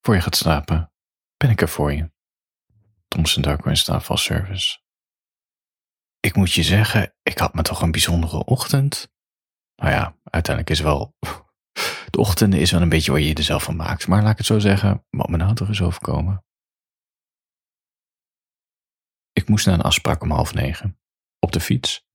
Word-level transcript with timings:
voor 0.00 0.14
je 0.14 0.20
gaat 0.20 0.36
slapen, 0.36 0.92
ben 1.36 1.50
ik 1.50 1.60
er 1.60 1.68
voor 1.68 1.92
je. 1.92 2.10
Thompson 3.08 3.42
Darkwest 3.42 3.88
afvalservice. 3.88 4.78
Ik 6.20 6.34
moet 6.34 6.52
je 6.52 6.62
zeggen, 6.62 7.14
ik 7.22 7.38
had 7.38 7.54
me 7.54 7.62
toch 7.62 7.82
een 7.82 7.90
bijzondere 7.90 8.44
ochtend. 8.44 9.12
Nou 9.76 9.90
ja, 9.90 10.16
uiteindelijk 10.24 10.70
is 10.70 10.80
wel. 10.80 11.16
De 12.10 12.18
ochtend 12.18 12.54
is 12.54 12.70
wel 12.70 12.82
een 12.82 12.88
beetje 12.88 13.10
waar 13.10 13.20
je 13.20 13.34
er 13.34 13.42
zelf 13.42 13.62
van 13.62 13.76
maakt. 13.76 14.06
Maar 14.06 14.22
laat 14.22 14.30
ik 14.30 14.38
het 14.38 14.46
zo 14.46 14.58
zeggen, 14.58 15.06
wat 15.10 15.28
me 15.28 15.36
nou 15.36 15.66
eens 15.66 15.82
overkomen. 15.82 16.44
Ik 19.32 19.48
moest 19.48 19.66
naar 19.66 19.74
een 19.74 19.80
afspraak 19.80 20.22
om 20.22 20.30
half 20.30 20.54
negen. 20.54 21.00
Op 21.38 21.52
de 21.52 21.60
fiets. 21.60 22.06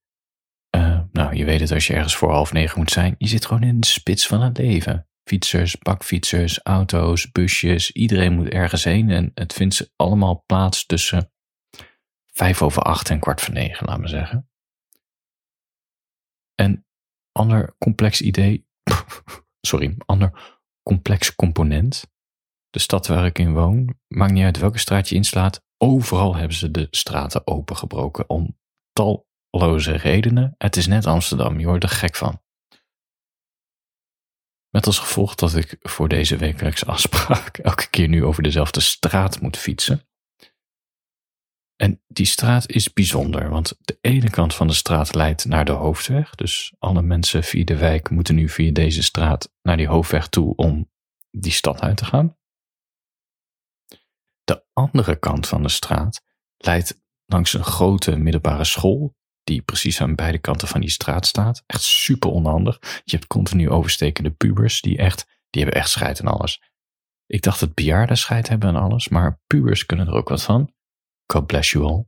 Uh, 0.76 1.02
nou, 1.12 1.36
je 1.36 1.46
weet 1.46 1.60
het 1.60 1.72
als 1.72 1.88
je 1.88 1.94
ergens 1.94 2.16
voor 2.16 2.32
half 2.32 2.54
negen 2.54 2.80
moet 2.80 2.92
zijn. 2.92 3.16
Je 3.18 3.28
zit 3.28 3.46
gewoon 3.46 3.64
in 3.64 3.80
de 3.80 3.88
spits 3.88 4.28
van 4.28 4.42
het 4.42 4.58
leven. 4.58 5.08
Fietsers, 5.26 5.78
bakfietsers, 5.78 6.60
auto's, 6.64 7.32
busjes. 7.32 7.92
Iedereen 7.92 8.34
moet 8.34 8.50
ergens 8.50 8.84
heen. 8.84 9.10
En 9.10 9.32
het 9.34 9.54
vindt 9.54 9.92
allemaal 9.96 10.44
plaats 10.46 10.86
tussen 10.86 11.32
vijf 12.26 12.62
over 12.62 12.82
acht 12.82 13.10
en 13.10 13.20
kwart 13.20 13.42
voor 13.42 13.54
negen, 13.54 13.86
laat 13.86 14.00
me 14.00 14.08
zeggen. 14.08 14.50
En 16.56 16.86
ander 17.32 17.76
complex 17.78 18.22
idee. 18.22 18.68
sorry, 19.62 19.96
ander 20.06 20.56
complex 20.84 21.36
component. 21.36 22.14
De 22.70 22.80
stad 22.80 23.08
waar 23.08 23.26
ik 23.26 23.40
in 23.40 23.54
woon, 23.54 24.00
maakt 24.08 24.32
niet 24.32 24.44
uit 24.44 24.60
welke 24.60 24.78
straat 24.78 25.10
je 25.10 25.16
inslaat, 25.16 25.64
overal 25.78 26.36
hebben 26.36 26.58
ze 26.58 26.72
de 26.72 26.88
straten 26.92 27.48
opengebroken 27.48 28.30
om 28.30 28.58
talloze 28.94 29.92
redenen. 29.92 30.56
Het 30.58 30.76
is 30.76 30.88
net 30.88 31.06
Amsterdam, 31.06 31.60
je 31.60 31.66
wordt 31.66 31.84
er 31.84 31.90
gek 31.90 32.16
van. 32.16 32.44
Met 34.76 34.86
als 34.86 35.00
gevolg 35.00 35.36
dat 35.36 35.56
ik 35.56 35.78
voor 35.82 36.08
deze 36.08 36.38
wekelijkse 36.38 36.86
afspraak 36.86 37.58
elke 37.58 37.90
keer 37.90 38.08
nu 38.08 38.26
over 38.26 38.44
dezelfde 38.44 38.80
straat 38.80 39.42
moet 39.42 39.58
fietsen. 39.58 40.08
En 41.76 42.02
die 42.08 42.26
straat 42.26 42.70
is 42.70 42.94
bijzonder, 42.94 43.50
want 43.50 43.78
de 43.80 43.98
ene 44.02 44.30
kant 44.30 44.56
van 44.56 44.68
de 44.68 44.74
straat 44.74 45.16
leidt 45.16 45.46
naar 45.46 45.66
de 45.66 45.72
hoofdweg. 45.72 46.36
Dus 46.36 46.74
alle 46.80 47.02
mensen 47.02 47.44
via 47.44 47.64
de 47.64 47.78
wijk 47.78 48.10
moeten 48.10 48.36
nu 48.36 48.50
via 48.50 48.72
deze 48.72 49.04
straat 49.04 49.54
naar 49.62 49.78
die 49.78 49.88
hoofdweg 49.88 50.28
toe 50.28 50.56
om 50.56 50.92
die 51.32 51.52
stad 51.52 51.82
uit 51.82 51.98
te 51.98 52.06
gaan. 52.06 52.38
De 54.44 54.66
andere 54.74 55.20
kant 55.20 55.48
van 55.48 55.62
de 55.64 55.70
straat 55.70 56.22
leidt 56.58 57.02
langs 57.26 57.54
een 57.54 57.64
grote 57.64 58.16
middelbare 58.16 58.66
school, 58.66 59.16
die 59.46 59.62
precies 59.62 60.02
aan 60.02 60.16
beide 60.16 60.38
kanten 60.38 60.68
van 60.68 60.82
die 60.82 60.90
straat 60.90 61.26
staat. 61.26 61.64
Echt 61.66 61.82
super 61.82 62.30
onhandig. 62.30 62.80
Je 63.04 63.16
hebt 63.16 63.28
continu 63.28 63.70
overstekende 63.70 64.32
pubers, 64.32 64.82
die 64.82 64.98
echt, 64.98 65.26
die 65.50 65.62
hebben 65.62 65.82
echt 65.82 65.90
scheid 65.90 66.20
en 66.20 66.28
alles. 66.28 66.62
Ik 67.26 67.42
dacht 67.42 67.60
dat 67.60 67.74
bejaarden 67.74 68.18
scheid 68.18 68.50
hebben 68.50 68.70
en 68.70 68.82
alles, 68.82 69.10
maar 69.10 69.40
pubers 69.48 69.86
kunnen 69.86 70.08
er 70.08 70.14
ook 70.14 70.30
wat 70.30 70.44
van. 70.44 70.74
God 71.32 71.46
bless 71.46 71.72
you 71.72 71.86
all. 71.86 72.06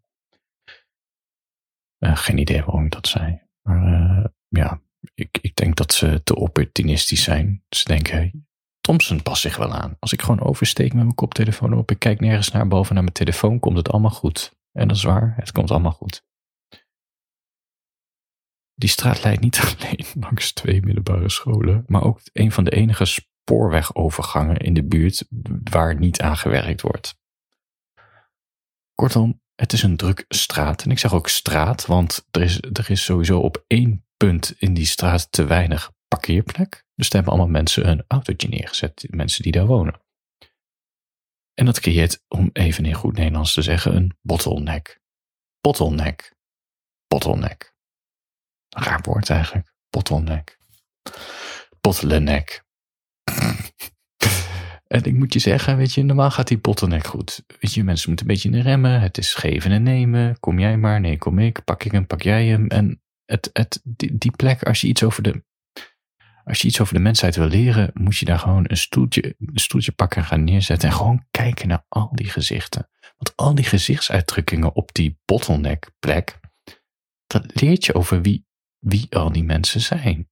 Uh, 1.99 2.17
geen 2.17 2.37
idee 2.37 2.63
waarom 2.63 2.85
ik 2.85 2.91
dat 2.91 3.07
zei. 3.07 3.41
Maar 3.61 3.87
uh, 3.87 4.25
ja, 4.47 4.81
ik, 5.13 5.37
ik 5.41 5.55
denk 5.55 5.75
dat 5.75 5.93
ze 5.93 6.23
te 6.23 6.35
opportunistisch 6.35 7.23
zijn. 7.23 7.63
Ze 7.69 7.83
denken, 7.85 8.47
Thompson 8.81 9.21
past 9.21 9.41
zich 9.41 9.57
wel 9.57 9.73
aan. 9.73 9.95
Als 9.99 10.13
ik 10.13 10.21
gewoon 10.21 10.41
oversteek 10.41 10.93
met 10.93 11.03
mijn 11.03 11.15
koptelefoon 11.15 11.73
op, 11.73 11.91
ik 11.91 11.99
kijk 11.99 12.19
nergens 12.19 12.51
naar 12.51 12.67
boven 12.67 12.93
naar 12.93 13.03
mijn 13.03 13.15
telefoon, 13.15 13.59
komt 13.59 13.77
het 13.77 13.89
allemaal 13.89 14.11
goed. 14.11 14.55
En 14.71 14.87
dat 14.87 14.97
is 14.97 15.03
waar, 15.03 15.33
het 15.37 15.51
komt 15.51 15.71
allemaal 15.71 15.91
goed. 15.91 16.25
Die 18.79 18.89
straat 18.89 19.23
leidt 19.23 19.41
niet 19.41 19.59
alleen 19.65 20.05
langs 20.19 20.53
twee 20.53 20.81
middelbare 20.81 21.29
scholen, 21.29 21.83
maar 21.87 22.03
ook 22.03 22.21
een 22.33 22.51
van 22.51 22.63
de 22.63 22.71
enige 22.71 23.05
spoorwegovergangen 23.05 24.57
in 24.57 24.73
de 24.73 24.83
buurt 24.83 25.25
waar 25.63 25.95
niet 25.95 26.21
aan 26.21 26.37
gewerkt 26.37 26.81
wordt. 26.81 27.19
Kortom, 28.93 29.41
het 29.55 29.73
is 29.73 29.83
een 29.83 29.97
druk 29.97 30.25
straat. 30.27 30.83
En 30.83 30.91
ik 30.91 30.99
zeg 30.99 31.13
ook 31.13 31.27
straat, 31.27 31.85
want 31.85 32.27
er 32.31 32.41
is, 32.41 32.61
er 32.61 32.89
is 32.89 33.03
sowieso 33.03 33.39
op 33.39 33.63
één 33.67 34.05
punt 34.17 34.55
in 34.57 34.73
die 34.73 34.85
straat 34.85 35.31
te 35.31 35.45
weinig 35.45 35.91
parkeerplek. 36.07 36.85
Dus 36.95 37.09
daar 37.09 37.21
hebben 37.21 37.39
allemaal 37.39 37.61
mensen 37.61 37.89
een 37.89 38.03
autootje 38.07 38.47
neergezet, 38.47 39.07
mensen 39.09 39.43
die 39.43 39.51
daar 39.51 39.65
wonen. 39.65 40.01
En 41.53 41.65
dat 41.65 41.79
creëert, 41.79 42.23
om 42.27 42.49
even 42.53 42.85
in 42.85 42.93
goed 42.93 43.15
Nederlands 43.15 43.53
te 43.53 43.61
zeggen, 43.61 43.95
een 43.95 44.17
bottleneck. 44.21 45.01
Bottleneck. 45.61 46.35
Bottleneck. 47.07 47.76
Raar 48.69 48.99
woord 49.03 49.29
eigenlijk. 49.29 49.73
Bottleneck. 49.89 50.57
Bottleneck. 51.81 52.63
En 54.87 55.03
ik 55.03 55.13
moet 55.13 55.33
je 55.33 55.39
zeggen, 55.39 55.77
weet 55.77 55.93
je, 55.93 56.03
normaal 56.03 56.31
gaat 56.31 56.47
die 56.47 56.57
bottleneck 56.57 57.07
goed. 57.07 57.43
Weet 57.59 57.73
je, 57.73 57.83
mensen 57.83 58.09
moeten 58.09 58.27
een 58.27 58.33
beetje 58.33 58.49
in 58.49 58.55
de 58.55 58.61
remmen. 58.61 59.01
Het 59.01 59.17
is 59.17 59.33
geven 59.33 59.71
en 59.71 59.83
nemen. 59.83 60.39
Kom 60.39 60.59
jij 60.59 60.77
maar, 60.77 60.99
nee, 60.99 61.17
kom 61.17 61.39
ik. 61.39 61.63
Pak 61.63 61.83
ik 61.83 61.91
hem, 61.91 62.07
pak 62.07 62.21
jij 62.21 62.45
hem. 62.45 62.67
En 62.67 63.01
het, 63.25 63.49
het, 63.53 63.81
die, 63.83 64.17
die 64.17 64.31
plek, 64.31 64.63
als 64.63 64.81
je 64.81 64.87
iets 64.87 65.03
over 65.03 65.23
de 65.23 65.43
als 66.47 66.61
je 66.61 66.67
iets 66.67 66.81
over 66.81 66.93
de 66.93 66.99
mensheid 66.99 67.35
wil 67.35 67.47
leren, 67.47 67.91
moet 67.93 68.17
je 68.17 68.25
daar 68.25 68.39
gewoon 68.39 68.65
een 68.67 68.77
stoeltje, 68.77 69.35
een 69.39 69.59
stoeltje 69.59 69.91
pakken 69.91 70.21
en 70.21 70.27
gaan 70.27 70.43
neerzetten. 70.43 70.89
En 70.89 70.95
gewoon 70.95 71.25
kijken 71.31 71.67
naar 71.67 71.85
al 71.87 72.09
die 72.13 72.29
gezichten. 72.29 72.89
Want 73.17 73.35
al 73.35 73.55
die 73.55 73.65
gezichtsuitdrukkingen 73.65 74.75
op 74.75 74.93
die 74.93 75.19
bottleneck 75.25 75.91
plek, 75.99 76.39
dat 77.27 77.61
leert 77.61 77.85
je 77.85 77.93
over 77.93 78.21
wie, 78.21 78.46
wie 78.87 79.07
al 79.09 79.31
die 79.31 79.43
mensen 79.43 79.81
zijn. 79.81 80.29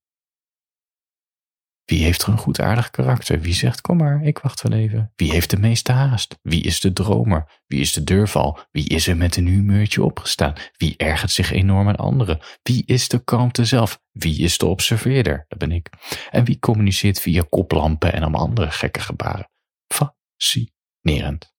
Wie 1.85 2.03
heeft 2.03 2.21
er 2.21 2.29
een 2.29 2.37
goed 2.37 2.59
aardig 2.59 2.89
karakter? 2.89 3.41
Wie 3.41 3.53
zegt 3.53 3.81
kom 3.81 3.97
maar, 3.97 4.23
ik 4.23 4.37
wacht 4.37 4.61
wel 4.61 4.79
even? 4.79 5.11
Wie 5.15 5.31
heeft 5.31 5.49
de 5.49 5.57
meeste 5.57 5.91
haast? 5.91 6.39
Wie 6.41 6.63
is 6.63 6.79
de 6.79 6.93
dromer? 6.93 7.61
Wie 7.67 7.79
is 7.79 7.93
de 7.93 8.03
deurval? 8.03 8.59
Wie 8.71 8.89
is 8.89 9.07
er 9.07 9.17
met 9.17 9.35
een 9.35 9.47
humeurtje 9.47 10.03
opgestaan? 10.03 10.53
Wie 10.77 10.97
ergert 10.97 11.31
zich 11.31 11.51
enorm 11.51 11.87
aan 11.87 11.95
anderen? 11.95 12.39
Wie 12.63 12.83
is 12.85 13.07
de 13.07 13.23
kalmte 13.23 13.65
zelf? 13.65 14.01
Wie 14.11 14.39
is 14.39 14.57
de 14.57 14.65
observeerder? 14.65 15.45
Dat 15.47 15.59
ben 15.59 15.71
ik. 15.71 15.89
En 16.29 16.45
wie 16.45 16.59
communiceert 16.59 17.19
via 17.19 17.45
koplampen 17.49 18.13
en 18.13 18.21
allemaal 18.21 18.41
andere 18.41 18.71
gekke 18.71 18.99
gebaren? 18.99 19.49
Fascinerend. 19.87 21.53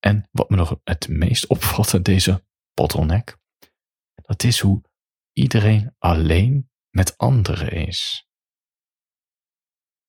En 0.00 0.28
wat 0.30 0.50
me 0.50 0.56
nog 0.56 0.80
het 0.84 1.08
meest 1.08 1.46
opvalt 1.46 1.94
aan 1.94 2.02
deze 2.02 2.44
bottleneck, 2.74 3.38
dat 4.14 4.42
is 4.42 4.60
hoe 4.60 4.82
iedereen 5.38 5.94
alleen 5.98 6.70
met 6.90 7.18
anderen 7.18 7.72
is. 7.72 8.28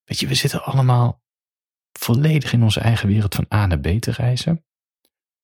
Weet 0.04 0.20
je, 0.20 0.26
we 0.26 0.34
zitten 0.34 0.62
allemaal 0.62 1.22
volledig 1.92 2.52
in 2.52 2.62
onze 2.62 2.80
eigen 2.80 3.08
wereld 3.08 3.34
van 3.34 3.46
A 3.54 3.66
naar 3.66 3.80
B 3.80 4.00
te 4.00 4.10
reizen. 4.10 4.64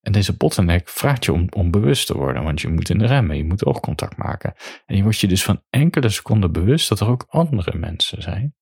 En 0.00 0.12
deze 0.12 0.36
bottleneck 0.36 0.88
vraagt 0.88 1.24
je 1.24 1.32
om, 1.32 1.46
om 1.50 1.70
bewust 1.70 2.06
te 2.06 2.16
worden, 2.16 2.42
want 2.42 2.60
je 2.60 2.68
moet 2.68 2.90
in 2.90 2.98
de 2.98 3.06
remmen, 3.06 3.36
je 3.36 3.44
moet 3.44 3.64
oogcontact 3.64 4.16
maken. 4.16 4.54
En 4.86 4.96
je 4.96 5.02
wordt 5.02 5.20
je 5.20 5.28
dus 5.28 5.44
van 5.44 5.64
enkele 5.70 6.08
seconden 6.08 6.52
bewust 6.52 6.88
dat 6.88 7.00
er 7.00 7.08
ook 7.08 7.26
andere 7.28 7.78
mensen 7.78 8.22
zijn. 8.22 8.54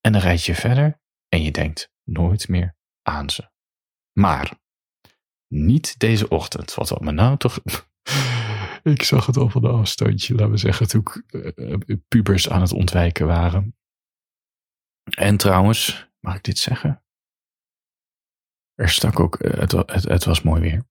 En 0.00 0.12
dan 0.12 0.20
rijd 0.20 0.44
je 0.44 0.54
verder 0.54 1.00
en 1.28 1.42
je 1.42 1.50
denkt 1.50 1.92
nooit 2.04 2.48
meer 2.48 2.76
aan 3.02 3.30
ze. 3.30 3.50
Maar 4.12 4.58
niet 5.48 5.98
deze 5.98 6.28
ochtend, 6.28 6.74
wat 6.74 6.92
op 6.92 7.00
me 7.00 7.12
nou 7.12 7.36
toch. 7.36 7.58
Ik 8.92 9.02
zag 9.02 9.26
het 9.26 9.36
al 9.36 9.50
van 9.50 9.62
de 9.62 9.68
afstandje, 9.68 10.34
laten 10.34 10.50
we 10.50 10.56
zeggen, 10.56 10.88
toen 10.88 11.04
uh, 11.30 11.76
pubers 12.08 12.48
aan 12.48 12.60
het 12.60 12.72
ontwijken 12.72 13.26
waren. 13.26 13.76
En 15.16 15.36
trouwens, 15.36 16.08
mag 16.20 16.36
ik 16.36 16.42
dit 16.42 16.58
zeggen? 16.58 17.02
Er 18.74 18.88
stak 18.88 19.20
ook, 19.20 19.36
eh, 19.36 19.60
het, 19.60 19.72
het, 19.72 20.04
het 20.04 20.24
was 20.24 20.42
mooi 20.42 20.60
weer. 20.60 20.88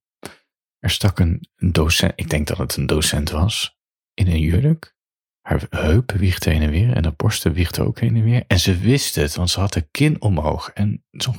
Er 0.79 0.89
stak 0.89 1.19
een, 1.19 1.49
een 1.55 1.71
docent, 1.71 2.13
ik 2.15 2.29
denk 2.29 2.47
dat 2.47 2.57
het 2.57 2.75
een 2.75 2.85
docent 2.85 3.29
was, 3.29 3.77
in 4.13 4.27
een 4.27 4.39
jurk. 4.39 4.93
Haar 5.41 5.65
heup 5.69 6.11
wiegde 6.11 6.49
heen 6.49 6.61
en 6.61 6.69
weer 6.69 6.95
en 6.95 7.03
de 7.03 7.11
borsten 7.11 7.53
wiegden 7.53 7.85
ook 7.85 7.99
heen 7.99 8.15
en 8.15 8.23
weer. 8.23 8.43
En 8.47 8.59
ze 8.59 8.77
wist 8.77 9.15
het, 9.15 9.35
want 9.35 9.49
ze 9.49 9.59
had 9.59 9.73
de 9.73 9.87
kin 9.91 10.21
omhoog. 10.21 10.69
En 10.69 11.05
zo'n 11.11 11.35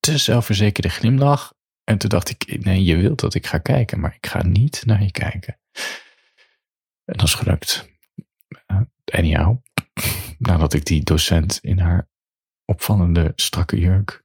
te 0.00 0.18
zelfverzekerde 0.18 0.88
glimlach. 0.88 1.54
En 1.84 1.98
toen 1.98 2.08
dacht 2.08 2.30
ik, 2.30 2.64
nee, 2.64 2.84
je 2.84 2.96
wilt 2.96 3.20
dat 3.20 3.34
ik 3.34 3.46
ga 3.46 3.58
kijken, 3.58 4.00
maar 4.00 4.14
ik 4.14 4.26
ga 4.26 4.42
niet 4.42 4.82
naar 4.86 5.02
je 5.02 5.10
kijken. 5.10 5.58
En 7.04 7.16
dat 7.16 7.26
is 7.26 7.34
gelukt. 7.34 7.88
Uh, 8.66 8.80
anyhow, 9.04 9.56
nadat 10.38 10.72
ik 10.72 10.84
die 10.84 11.04
docent 11.04 11.58
in 11.62 11.78
haar 11.78 12.08
opvallende 12.64 13.32
strakke 13.34 13.78
jurk. 13.78 14.22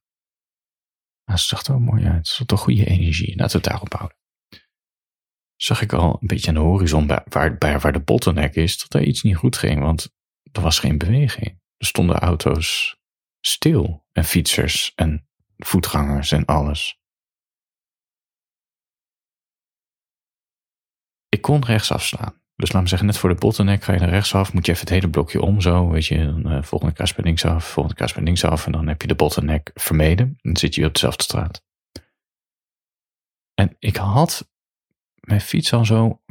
Nou, 1.25 1.39
ze 1.39 1.47
zag 1.47 1.65
er 1.65 1.71
wel 1.71 1.81
mooi 1.81 2.05
uit. 2.05 2.27
Ze 2.27 2.35
had 2.37 2.47
toch 2.47 2.61
goede 2.61 2.85
energie. 2.85 3.35
Laten 3.37 3.61
we 3.61 3.69
daarop 3.69 3.93
houden. 3.93 4.17
Zag 5.55 5.81
ik 5.81 5.93
al 5.93 6.17
een 6.21 6.27
beetje 6.27 6.47
aan 6.47 6.53
de 6.53 6.59
horizon 6.59 7.07
waar, 7.07 7.25
waar, 7.59 7.79
waar 7.79 7.93
de 7.93 8.01
bottleneck 8.01 8.55
is, 8.55 8.79
dat 8.79 9.01
er 9.01 9.07
iets 9.07 9.21
niet 9.21 9.35
goed 9.35 9.57
ging, 9.57 9.81
want 9.81 10.13
er 10.51 10.61
was 10.61 10.79
geen 10.79 10.97
beweging. 10.97 11.61
Er 11.77 11.85
stonden 11.85 12.15
auto's 12.15 12.97
stil 13.39 14.05
en 14.11 14.25
fietsers 14.25 14.91
en 14.95 15.27
voetgangers 15.57 16.31
en 16.31 16.45
alles. 16.45 16.99
Ik 21.29 21.41
kon 21.41 21.65
rechts 21.65 21.91
afslaan. 21.91 22.33
Dus 22.55 22.71
laat 22.71 22.81
me 22.81 22.87
zeggen, 22.87 23.07
net 23.07 23.17
voor 23.17 23.29
de 23.29 23.35
bottleneck 23.35 23.83
ga 23.83 23.93
je 23.93 23.99
naar 23.99 24.09
rechtsaf, 24.09 24.53
moet 24.53 24.65
je 24.65 24.71
even 24.71 24.83
het 24.83 24.93
hele 24.93 25.09
blokje 25.09 25.41
om 25.41 25.61
zo, 25.61 25.89
weet 25.89 26.05
je, 26.05 26.25
dan, 26.25 26.51
uh, 26.51 26.63
volgende 26.63 26.93
bij 26.93 27.23
linksaf, 27.23 27.65
volgende 27.65 28.13
bij 28.13 28.23
linksaf 28.23 28.65
en 28.65 28.71
dan 28.71 28.87
heb 28.87 29.01
je 29.01 29.07
de 29.07 29.15
bottleneck 29.15 29.71
vermeden. 29.73 30.37
Dan 30.41 30.57
zit 30.57 30.75
je 30.75 30.85
op 30.85 30.93
dezelfde 30.93 31.23
straat. 31.23 31.63
En 33.53 33.75
ik 33.79 33.95
had 33.95 34.49
mijn 35.19 35.41
fiets 35.41 35.73
al 35.73 35.85
zo, 35.85 36.21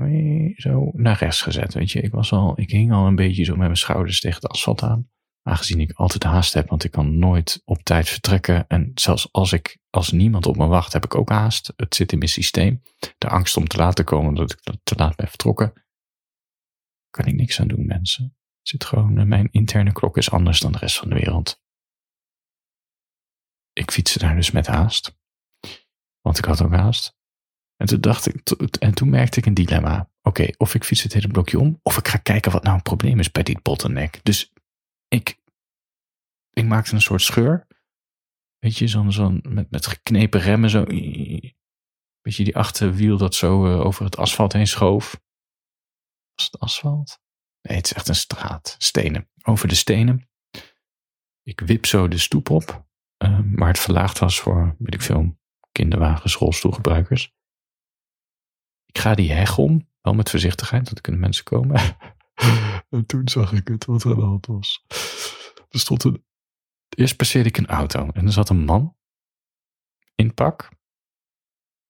zo 0.56 0.90
naar 0.92 1.18
rechts 1.18 1.42
gezet, 1.42 1.74
weet 1.74 1.90
je. 1.90 2.00
Ik 2.00 2.12
was 2.12 2.32
al, 2.32 2.60
ik 2.60 2.70
hing 2.70 2.92
al 2.92 3.06
een 3.06 3.14
beetje 3.14 3.44
zo 3.44 3.52
met 3.52 3.60
mijn 3.60 3.76
schouders 3.76 4.20
tegen 4.20 4.40
het 4.40 4.50
asfalt 4.50 4.82
aan. 4.82 5.08
Aangezien 5.48 5.80
ik 5.80 5.92
altijd 5.92 6.22
haast 6.22 6.54
heb, 6.54 6.68
want 6.68 6.84
ik 6.84 6.90
kan 6.90 7.18
nooit 7.18 7.62
op 7.64 7.82
tijd 7.82 8.08
vertrekken. 8.08 8.66
En 8.66 8.90
zelfs 8.94 9.32
als 9.32 9.52
ik, 9.52 9.78
als 9.90 10.10
niemand 10.10 10.46
op 10.46 10.56
me 10.56 10.66
wacht, 10.66 10.92
heb 10.92 11.04
ik 11.04 11.14
ook 11.14 11.28
haast. 11.28 11.72
Het 11.76 11.94
zit 11.94 12.12
in 12.12 12.18
mijn 12.18 12.30
systeem. 12.30 12.82
De 13.18 13.28
angst 13.28 13.56
om 13.56 13.68
te 13.68 13.76
laat 13.76 13.96
te 13.96 14.04
komen, 14.04 14.34
dat 14.34 14.52
ik 14.52 14.60
te 14.82 14.94
laat 14.94 15.16
ben 15.16 15.28
vertrokken. 15.28 15.72
Kan 17.10 17.26
ik 17.26 17.34
niks 17.34 17.60
aan 17.60 17.68
doen, 17.68 17.86
mensen. 17.86 18.36
Zit 18.62 18.84
gewoon, 18.84 19.18
eh, 19.18 19.24
mijn 19.24 19.48
interne 19.50 19.92
klok 19.92 20.16
is 20.16 20.30
anders 20.30 20.60
dan 20.60 20.72
de 20.72 20.78
rest 20.78 20.98
van 20.98 21.08
de 21.08 21.14
wereld. 21.14 21.62
Ik 23.72 23.90
fietste 23.90 24.18
daar 24.18 24.34
dus 24.34 24.50
met 24.50 24.66
haast. 24.66 25.18
Want 26.20 26.38
ik 26.38 26.44
had 26.44 26.62
ook 26.62 26.72
haast. 26.72 27.16
En 27.76 27.86
toen 27.86 28.00
dacht 28.00 28.26
ik, 28.26 28.50
en 28.78 28.94
toen 28.94 29.10
merkte 29.10 29.38
ik 29.38 29.46
een 29.46 29.54
dilemma. 29.54 30.10
Oké, 30.22 30.48
of 30.56 30.74
ik 30.74 30.84
fiets 30.84 31.02
het 31.02 31.12
hele 31.12 31.28
blokje 31.28 31.58
om, 31.58 31.80
of 31.82 31.96
ik 31.96 32.08
ga 32.08 32.18
kijken 32.18 32.52
wat 32.52 32.62
nou 32.62 32.76
een 32.76 32.82
probleem 32.82 33.18
is 33.18 33.30
bij 33.30 33.42
die 33.42 33.60
bottleneck. 33.62 34.20
Dus 34.22 34.52
ik, 35.08 35.37
ik 36.58 36.64
maakte 36.64 36.94
een 36.94 37.00
soort 37.00 37.22
scheur. 37.22 37.66
Weet 38.58 38.76
je, 38.76 38.88
zo'n 38.88 39.12
zo'n 39.12 39.44
met, 39.48 39.70
met 39.70 39.86
geknepen 39.86 40.40
remmen, 40.40 40.70
zo. 40.70 40.84
Weet 42.20 42.36
je, 42.36 42.44
die 42.44 42.56
achterwiel 42.56 43.16
dat 43.16 43.34
zo 43.34 43.66
uh, 43.66 43.80
over 43.80 44.04
het 44.04 44.16
asfalt 44.16 44.52
heen 44.52 44.66
schoof. 44.66 45.20
Was 46.34 46.44
het 46.44 46.58
asfalt? 46.60 47.18
Nee, 47.62 47.76
het 47.76 47.86
is 47.86 47.92
echt 47.92 48.08
een 48.08 48.14
straat. 48.14 48.74
Stenen. 48.78 49.30
Over 49.42 49.68
de 49.68 49.74
stenen. 49.74 50.30
Ik 51.42 51.60
wip 51.60 51.86
zo 51.86 52.08
de 52.08 52.18
stoep 52.18 52.50
op. 52.50 52.86
Uh, 53.24 53.40
maar 53.40 53.68
het 53.68 53.78
verlaagd 53.78 54.18
was 54.18 54.40
voor, 54.40 54.76
weet 54.78 54.94
ik 54.94 55.02
veel, 55.02 55.38
kinderwagens, 55.72 56.34
rolstoelgebruikers. 56.34 57.34
Ik 58.86 58.98
ga 58.98 59.14
die 59.14 59.32
heg 59.32 59.58
om. 59.58 59.88
Wel 60.00 60.14
met 60.14 60.30
voorzichtigheid, 60.30 60.84
want 60.84 60.96
er 60.96 61.02
kunnen 61.02 61.20
mensen 61.20 61.44
komen. 61.44 61.80
en 62.90 63.06
toen 63.06 63.28
zag 63.28 63.52
ik 63.52 63.68
het, 63.68 63.84
wat 63.84 64.04
er 64.04 64.10
aan 64.10 64.16
de 64.16 64.22
hand 64.22 64.46
was. 64.46 64.84
Er 65.68 65.78
stond 65.78 66.04
een. 66.04 66.26
Eerst 66.88 67.16
passeerde 67.16 67.48
ik 67.48 67.56
een 67.56 67.66
auto 67.66 68.10
en 68.12 68.26
er 68.26 68.32
zat 68.32 68.48
een 68.48 68.64
man 68.64 68.96
in 70.14 70.34
pak 70.34 70.68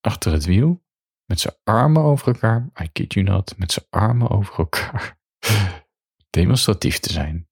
achter 0.00 0.32
het 0.32 0.44
wiel 0.44 0.86
met 1.24 1.40
zijn 1.40 1.54
armen 1.64 2.02
over 2.02 2.26
elkaar. 2.26 2.70
I 2.82 2.88
kid 2.92 3.12
you 3.12 3.26
not, 3.26 3.58
met 3.58 3.72
zijn 3.72 3.86
armen 3.90 4.30
over 4.30 4.58
elkaar. 4.58 5.18
Demonstratief 6.30 6.98
te 6.98 7.12
zijn. 7.12 7.48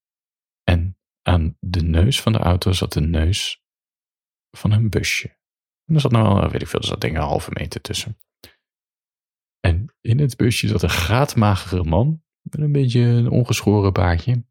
En 0.65 0.99
aan 1.23 1.57
de 1.61 1.83
neus 1.83 2.21
van 2.21 2.33
de 2.33 2.39
auto 2.39 2.73
zat 2.73 2.93
de 2.93 3.01
neus 3.01 3.65
van 4.51 4.73
een 4.73 4.91
busje. 4.91 5.29
En 5.85 5.95
er 5.95 6.01
zat 6.01 6.11
nog 6.11 6.41
wel, 6.41 6.51
weet 6.51 6.63
ik 6.63 6.69
veel, 6.69 6.81
er 6.81 6.87
zat 6.87 7.05
ik 7.05 7.11
een 7.11 7.21
halve 7.21 7.51
meter 7.53 7.81
tussen. 7.81 8.19
En 9.61 9.95
in 10.01 10.19
het 10.19 10.37
busje 10.37 10.69
zat 10.69 10.83
een 10.83 10.89
graadmagere 10.89 11.85
man 11.85 12.25
met 12.41 12.61
een 12.61 12.73
beetje 12.73 13.01
een 13.01 13.31
ongeschoren 13.31 13.93
baardje. 13.93 14.45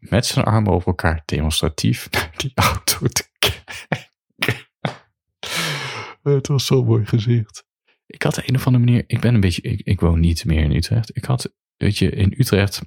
Met 0.00 0.26
zijn 0.26 0.44
armen 0.44 0.72
over 0.72 0.86
elkaar 0.86 1.22
demonstratief 1.24 2.08
naar 2.10 2.32
die 2.36 2.52
auto 2.54 3.06
te 3.06 3.28
kijken. 3.38 4.68
Het 6.22 6.46
was 6.46 6.66
zo'n 6.66 6.86
mooi 6.86 7.06
gezicht. 7.06 7.64
Ik 8.06 8.22
had 8.22 8.36
een 8.36 8.54
of 8.54 8.66
andere 8.66 8.84
manier, 8.84 9.04
ik 9.06 9.20
ben 9.20 9.34
een 9.34 9.40
beetje, 9.40 9.62
ik, 9.62 9.80
ik 9.80 10.00
woon 10.00 10.20
niet 10.20 10.44
meer 10.44 10.62
in 10.62 10.72
Utrecht. 10.72 11.16
Ik 11.16 11.24
had, 11.24 11.54
weet 11.76 11.98
je, 11.98 12.10
in 12.10 12.34
Utrecht, 12.36 12.82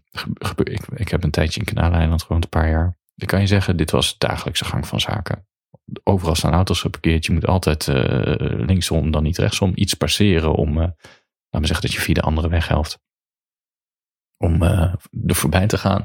ik, 0.96 1.08
heb 1.10 1.24
een 1.24 1.32
tijdje 1.32 1.60
in 1.60 1.66
Kanaaleiland 1.66 2.24
gewoond, 2.24 2.44
een 2.44 2.50
paar 2.50 2.70
jaar. 2.70 2.98
Dan 3.16 3.28
kan 3.28 3.40
je 3.40 3.48
zeggen, 3.48 3.78
dit 3.78 3.92
was 3.92 4.10
de 4.10 4.28
dagelijkse 4.28 4.66
gang 4.66 4.88
van 4.88 5.00
zaken. 5.00 5.48
Overal 6.04 6.36
staan 6.36 6.54
auto's 6.54 6.82
geparkeerd. 6.82 7.26
Je 7.26 7.32
moet 7.32 7.48
altijd 7.48 7.88
uh, 7.88 7.96
linksom, 8.66 9.12
dan 9.12 9.24
niet 9.24 9.38
rechtsom, 9.38 9.72
iets 9.76 9.94
passeren 9.94 10.54
om, 10.54 10.70
uh, 10.70 10.76
laten 10.78 10.98
we 11.50 11.68
zeggen 11.68 11.82
dat 11.82 11.94
je 11.94 12.02
via 12.02 12.14
de 12.14 12.22
andere 12.22 12.50
weg 12.50 12.68
helft 12.68 13.00
om 14.38 14.64
uh, 14.64 14.94
er 15.28 15.36
voorbij 15.36 15.68
te 15.68 15.78
gaan. 15.78 16.04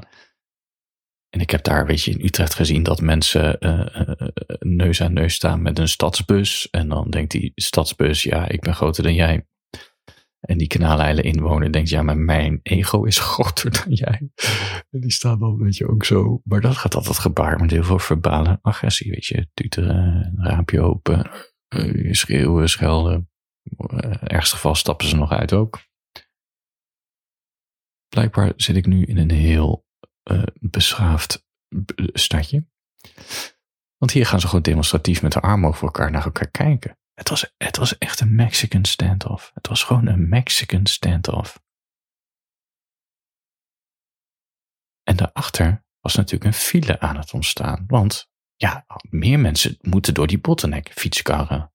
En 1.29 1.39
ik 1.39 1.49
heb 1.49 1.63
daar, 1.63 1.85
weet 1.85 2.03
je, 2.03 2.11
in 2.11 2.25
Utrecht 2.25 2.53
gezien 2.53 2.83
dat 2.83 3.01
mensen 3.01 3.57
uh, 3.59 4.27
neus 4.59 5.01
aan 5.01 5.13
neus 5.13 5.33
staan 5.33 5.61
met 5.61 5.79
een 5.79 5.87
stadsbus. 5.87 6.69
En 6.69 6.89
dan 6.89 7.09
denkt 7.09 7.31
die 7.31 7.51
stadsbus, 7.55 8.23
ja, 8.23 8.47
ik 8.47 8.61
ben 8.61 8.75
groter 8.75 9.03
dan 9.03 9.13
jij. 9.13 9.47
En 10.39 10.57
die 10.57 10.67
kanaaleilen 10.67 11.23
inwoner 11.23 11.71
denkt, 11.71 11.89
ja, 11.89 12.01
maar 12.01 12.17
mijn 12.17 12.59
ego 12.63 13.03
is 13.03 13.19
groter 13.29 13.71
dan 13.71 13.93
jij. 13.93 14.31
En 14.89 14.99
die 14.99 15.11
staan 15.11 15.39
dan, 15.39 15.57
weet 15.57 15.77
je, 15.77 15.87
ook 15.87 16.05
zo. 16.05 16.41
Maar 16.43 16.61
dat 16.61 16.77
gaat 16.77 16.95
altijd 16.95 17.19
gebaar 17.19 17.59
met 17.59 17.71
heel 17.71 17.83
veel 17.83 17.99
verbale 17.99 18.59
agressie, 18.61 19.11
weet 19.11 19.25
je. 19.25 19.47
Tuteren, 19.53 20.33
raampje 20.35 20.81
open, 20.81 21.29
schreeuwen, 22.11 22.69
schelden. 22.69 23.29
ergste 24.23 24.55
geval 24.55 24.75
stappen 24.75 25.07
ze 25.07 25.15
nog 25.15 25.31
uit 25.31 25.53
ook. 25.53 25.87
Blijkbaar 28.07 28.53
zit 28.55 28.75
ik 28.75 28.85
nu 28.85 29.03
in 29.05 29.17
een 29.17 29.31
heel 29.31 29.87
uh, 30.31 30.43
beschaafd 30.53 31.47
stadje. 32.13 32.67
Want 33.97 34.11
hier 34.11 34.25
gaan 34.25 34.39
ze 34.39 34.47
gewoon 34.47 34.61
demonstratief 34.61 35.21
met 35.21 35.31
de 35.31 35.39
armen 35.39 35.69
over 35.69 35.83
elkaar 35.83 36.11
naar 36.11 36.25
elkaar 36.25 36.49
kijken. 36.49 36.97
Het 37.13 37.29
was, 37.29 37.53
het 37.57 37.77
was 37.77 37.97
echt 37.97 38.19
een 38.19 38.35
Mexican 38.35 38.85
standoff. 38.85 39.51
Het 39.53 39.67
was 39.67 39.83
gewoon 39.83 40.07
een 40.07 40.29
Mexican 40.29 40.85
standoff. 40.85 41.63
En 45.03 45.15
daarachter 45.15 45.85
was 45.99 46.15
natuurlijk 46.15 46.43
een 46.43 46.59
file 46.59 46.99
aan 46.99 47.17
het 47.17 47.33
ontstaan. 47.33 47.83
Want 47.87 48.29
ja, 48.55 48.85
meer 49.09 49.39
mensen 49.39 49.77
moeten 49.81 50.13
door 50.13 50.27
die 50.27 50.39
bottleneck. 50.39 50.91
Fietskarren, 50.91 51.73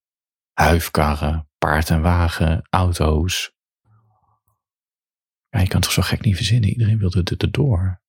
huifkarren, 0.53 1.49
paard 1.59 1.91
en 1.91 2.03
wagen, 2.03 2.67
auto's, 2.71 3.55
ja, 5.55 5.61
je 5.61 5.69
kan 5.69 5.81
toch 5.81 5.93
zo 5.93 6.03
gek 6.03 6.21
niet 6.21 6.37
verzinnen. 6.37 6.71
Iedereen 6.71 6.99
wilde 6.99 7.37
er 7.37 7.51
door. 7.51 8.03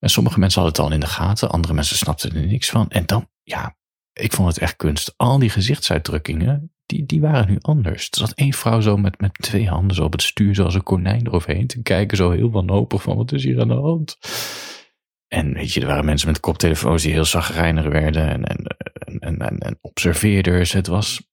En 0.00 0.10
sommige 0.10 0.38
mensen 0.38 0.62
hadden 0.62 0.82
het 0.82 0.90
al 0.90 0.96
in 0.96 1.04
de 1.04 1.12
gaten, 1.12 1.50
andere 1.50 1.74
mensen 1.74 1.96
snapten 1.96 2.34
er 2.34 2.46
niks 2.46 2.70
van. 2.70 2.88
En 2.88 3.06
dan, 3.06 3.28
ja, 3.42 3.76
ik 4.12 4.32
vond 4.32 4.48
het 4.48 4.58
echt 4.58 4.76
kunst. 4.76 5.14
Al 5.16 5.38
die 5.38 5.50
gezichtsuitdrukkingen, 5.50 6.72
die, 6.86 7.06
die 7.06 7.20
waren 7.20 7.48
nu 7.48 7.58
anders. 7.60 8.10
Er 8.10 8.18
zat 8.18 8.32
één 8.32 8.52
vrouw 8.52 8.80
zo 8.80 8.96
met, 8.96 9.20
met 9.20 9.34
twee 9.34 9.68
handen 9.68 9.96
zo 9.96 10.04
op 10.04 10.12
het 10.12 10.22
stuur, 10.22 10.54
zoals 10.54 10.74
een 10.74 10.82
konijn 10.82 11.26
eroverheen, 11.26 11.66
te 11.66 11.82
kijken, 11.82 12.16
zo 12.16 12.30
heel 12.30 12.50
wanhopig 12.50 13.02
van 13.02 13.16
wat 13.16 13.32
is 13.32 13.44
hier 13.44 13.60
aan 13.60 13.68
de 13.68 13.74
hand. 13.74 14.18
En 15.28 15.54
weet 15.54 15.72
je, 15.72 15.80
er 15.80 15.86
waren 15.86 16.04
mensen 16.04 16.28
met 16.28 16.40
koptelefoons 16.40 17.02
die 17.02 17.12
heel 17.12 17.24
zagrijnig 17.24 17.84
werden 17.84 18.28
en, 18.28 18.44
en, 18.44 18.64
en, 19.20 19.38
en, 19.38 19.58
en 19.58 19.78
observeerders. 19.80 20.72
Het 20.72 20.86
was. 20.86 21.28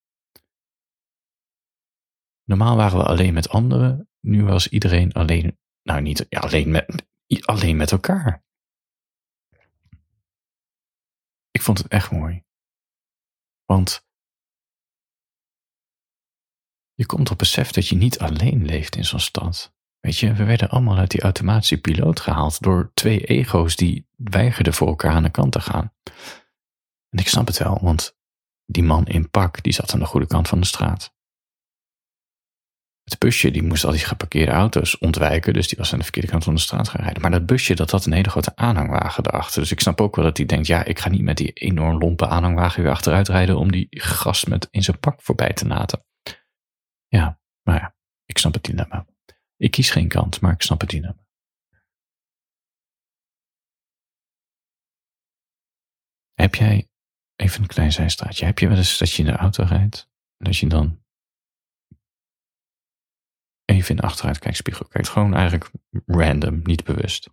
Normaal 2.43 2.75
waren 2.75 2.97
we 2.97 3.03
alleen 3.03 3.33
met 3.33 3.49
anderen 3.49 4.07
nu 4.27 4.43
was 4.43 4.67
iedereen 4.69 5.13
alleen, 5.13 5.57
nou 5.83 6.01
niet 6.01 6.25
ja, 6.29 6.39
alleen, 6.39 6.71
met, 6.71 7.05
alleen 7.45 7.77
met 7.77 7.91
elkaar. 7.91 8.45
Ik 11.57 11.63
vond 11.63 11.77
het 11.77 11.87
echt 11.87 12.11
mooi. 12.11 12.43
Want 13.65 14.07
je 16.93 17.05
komt 17.05 17.31
op 17.31 17.37
besef 17.37 17.71
dat 17.71 17.87
je 17.87 17.95
niet 17.95 18.19
alleen 18.19 18.65
leeft 18.65 18.95
in 18.95 19.05
zo'n 19.05 19.19
stad. 19.19 19.73
Weet 19.99 20.17
je, 20.17 20.33
we 20.33 20.43
werden 20.43 20.69
allemaal 20.69 20.97
uit 20.97 21.11
die 21.11 21.21
automatische 21.21 21.81
piloot 21.81 22.19
gehaald 22.19 22.61
door 22.61 22.91
twee 22.93 23.25
ego's 23.25 23.75
die 23.75 24.07
weigerden 24.15 24.73
voor 24.73 24.87
elkaar 24.87 25.11
aan 25.11 25.23
de 25.23 25.29
kant 25.29 25.51
te 25.51 25.61
gaan. 25.61 25.93
En 27.09 27.19
ik 27.19 27.27
snap 27.27 27.47
het 27.47 27.57
wel, 27.57 27.79
want 27.81 28.17
die 28.65 28.83
man 28.83 29.05
in 29.05 29.29
pak, 29.29 29.63
die 29.63 29.73
zat 29.73 29.93
aan 29.93 29.99
de 29.99 30.05
goede 30.05 30.27
kant 30.27 30.47
van 30.47 30.59
de 30.59 30.65
straat. 30.65 31.15
Het 33.09 33.19
busje 33.19 33.51
die 33.51 33.63
moest 33.63 33.83
al 33.83 33.91
die 33.91 33.99
geparkeerde 33.99 34.51
auto's 34.51 34.97
ontwijken, 34.97 35.53
dus 35.53 35.67
die 35.67 35.77
was 35.77 35.91
aan 35.91 35.97
de 35.97 36.03
verkeerde 36.03 36.29
kant 36.29 36.43
van 36.43 36.55
de 36.55 36.59
straat 36.59 36.89
gaan 36.89 37.01
rijden. 37.01 37.21
Maar 37.21 37.31
dat 37.31 37.45
busje 37.45 37.75
dat 37.75 37.91
had 37.91 38.05
een 38.05 38.13
hele 38.13 38.29
grote 38.29 38.55
aanhangwagen 38.55 39.27
erachter. 39.27 39.61
Dus 39.61 39.71
ik 39.71 39.79
snap 39.79 40.01
ook 40.01 40.15
wel 40.15 40.25
dat 40.25 40.37
hij 40.37 40.45
denkt, 40.45 40.67
ja, 40.67 40.83
ik 40.83 40.99
ga 40.99 41.09
niet 41.09 41.21
met 41.21 41.37
die 41.37 41.53
enorm 41.53 41.97
lompe 41.97 42.27
aanhangwagen 42.27 42.83
weer 42.83 42.91
achteruit 42.91 43.27
rijden 43.27 43.57
om 43.57 43.71
die 43.71 43.87
gast 43.89 44.47
met 44.47 44.67
in 44.71 44.83
zijn 44.83 44.99
pak 44.99 45.21
voorbij 45.21 45.53
te 45.53 45.67
laten. 45.67 46.05
Ja, 47.07 47.39
maar 47.63 47.75
ja, 47.75 47.95
ik 48.25 48.37
snap 48.37 48.53
het 48.53 48.63
dilemma. 48.63 49.05
Ik 49.57 49.71
kies 49.71 49.89
geen 49.89 50.07
kant, 50.07 50.41
maar 50.41 50.53
ik 50.53 50.61
snap 50.61 50.81
het 50.81 50.89
dilemma. 50.89 51.25
Heb 56.33 56.55
jij, 56.55 56.89
even 57.35 57.61
een 57.61 57.67
klein 57.67 57.91
zijstraatje, 57.91 58.45
heb 58.45 58.59
je 58.59 58.67
wel 58.67 58.77
eens 58.77 58.97
dat 58.97 59.11
je 59.11 59.23
in 59.23 59.31
de 59.31 59.37
auto 59.37 59.63
rijdt 59.63 60.09
en 60.37 60.45
dat 60.45 60.57
je 60.57 60.67
dan 60.67 61.05
even 63.67 63.89
in 63.89 63.95
de 63.95 64.01
achteruitkijkspiegel 64.01 64.85
kijkt. 64.85 65.09
Gewoon 65.09 65.33
eigenlijk 65.33 65.71
random, 66.05 66.59
niet 66.63 66.83
bewust. 66.83 67.29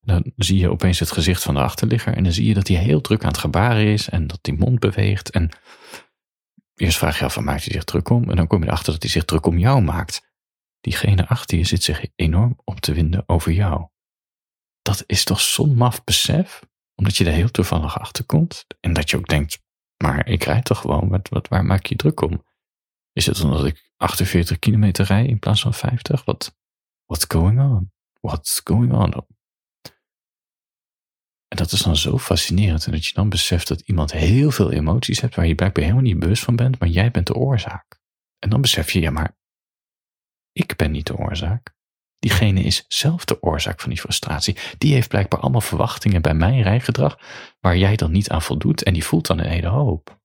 Dan 0.00 0.32
zie 0.36 0.58
je 0.58 0.70
opeens 0.70 0.98
het 0.98 1.10
gezicht 1.10 1.42
van 1.42 1.54
de 1.54 1.60
achterligger 1.60 2.14
en 2.14 2.22
dan 2.22 2.32
zie 2.32 2.46
je 2.46 2.54
dat 2.54 2.68
hij 2.68 2.76
heel 2.76 3.00
druk 3.00 3.22
aan 3.22 3.28
het 3.28 3.38
gebaren 3.38 3.86
is 3.86 4.08
en 4.08 4.26
dat 4.26 4.38
die 4.42 4.54
mond 4.54 4.78
beweegt. 4.78 5.30
En 5.30 5.50
eerst 6.74 6.98
vraag 6.98 7.18
je 7.18 7.24
af, 7.24 7.32
van 7.32 7.44
maakt 7.44 7.64
hij 7.64 7.72
zich 7.72 7.84
druk 7.84 8.08
om? 8.08 8.30
En 8.30 8.36
dan 8.36 8.46
kom 8.46 8.60
je 8.62 8.66
erachter 8.66 8.92
dat 8.92 9.02
hij 9.02 9.10
zich 9.10 9.24
druk 9.24 9.46
om 9.46 9.58
jou 9.58 9.80
maakt. 9.82 10.30
diegene 10.80 11.26
achter 11.28 11.58
je 11.58 11.64
zit 11.64 11.82
zich 11.82 12.06
enorm 12.16 12.58
op 12.64 12.80
te 12.80 12.92
winden 12.92 13.22
over 13.26 13.52
jou. 13.52 13.88
Dat 14.82 15.04
is 15.06 15.24
toch 15.24 15.40
zo'n 15.40 15.74
maf 15.74 16.04
besef, 16.04 16.62
omdat 16.94 17.16
je 17.16 17.24
er 17.24 17.32
heel 17.32 17.50
toevallig 17.50 18.00
achter 18.00 18.24
komt 18.24 18.66
en 18.80 18.92
dat 18.92 19.10
je 19.10 19.16
ook 19.16 19.28
denkt, 19.28 19.62
maar 20.04 20.28
ik 20.28 20.44
rijd 20.44 20.64
toch 20.64 20.78
gewoon, 20.78 21.08
wat, 21.08 21.28
wat, 21.28 21.48
waar 21.48 21.64
maak 21.64 21.86
je 21.86 21.96
druk 21.96 22.20
om? 22.20 22.44
Is 23.12 23.26
het 23.26 23.44
omdat 23.44 23.64
ik 23.64 23.90
48 23.96 24.58
kilometer 24.58 25.04
rij 25.04 25.26
in 25.26 25.38
plaats 25.38 25.60
van 25.60 25.74
50? 25.74 26.24
Wat, 26.24 26.56
what's 27.06 27.24
going 27.28 27.60
on? 27.60 27.92
What's 28.20 28.60
going 28.64 28.92
on? 28.92 29.26
En 31.48 31.58
dat 31.58 31.72
is 31.72 31.82
dan 31.82 31.96
zo 31.96 32.18
fascinerend. 32.18 32.86
En 32.86 32.92
dat 32.92 33.06
je 33.06 33.14
dan 33.14 33.28
beseft 33.28 33.68
dat 33.68 33.80
iemand 33.80 34.12
heel 34.12 34.50
veel 34.50 34.72
emoties 34.72 35.20
hebt 35.20 35.34
waar 35.34 35.46
je 35.46 35.54
blijkbaar 35.54 35.84
helemaal 35.84 36.04
niet 36.04 36.18
bewust 36.18 36.44
van 36.44 36.56
bent, 36.56 36.78
maar 36.78 36.88
jij 36.88 37.10
bent 37.10 37.26
de 37.26 37.34
oorzaak. 37.34 38.00
En 38.38 38.50
dan 38.50 38.60
besef 38.60 38.90
je, 38.90 39.00
ja, 39.00 39.10
maar 39.10 39.36
ik 40.52 40.76
ben 40.76 40.90
niet 40.90 41.06
de 41.06 41.16
oorzaak. 41.16 41.74
Diegene 42.18 42.60
is 42.60 42.84
zelf 42.88 43.24
de 43.24 43.42
oorzaak 43.42 43.80
van 43.80 43.90
die 43.90 44.00
frustratie. 44.00 44.56
Die 44.78 44.92
heeft 44.92 45.08
blijkbaar 45.08 45.40
allemaal 45.40 45.60
verwachtingen 45.60 46.22
bij 46.22 46.34
mijn 46.34 46.62
rijgedrag 46.62 47.18
waar 47.60 47.76
jij 47.76 47.96
dan 47.96 48.10
niet 48.10 48.30
aan 48.30 48.42
voldoet 48.42 48.82
en 48.82 48.92
die 48.92 49.04
voelt 49.04 49.26
dan 49.26 49.38
een 49.38 49.50
hele 49.50 49.68
hoop. 49.68 50.21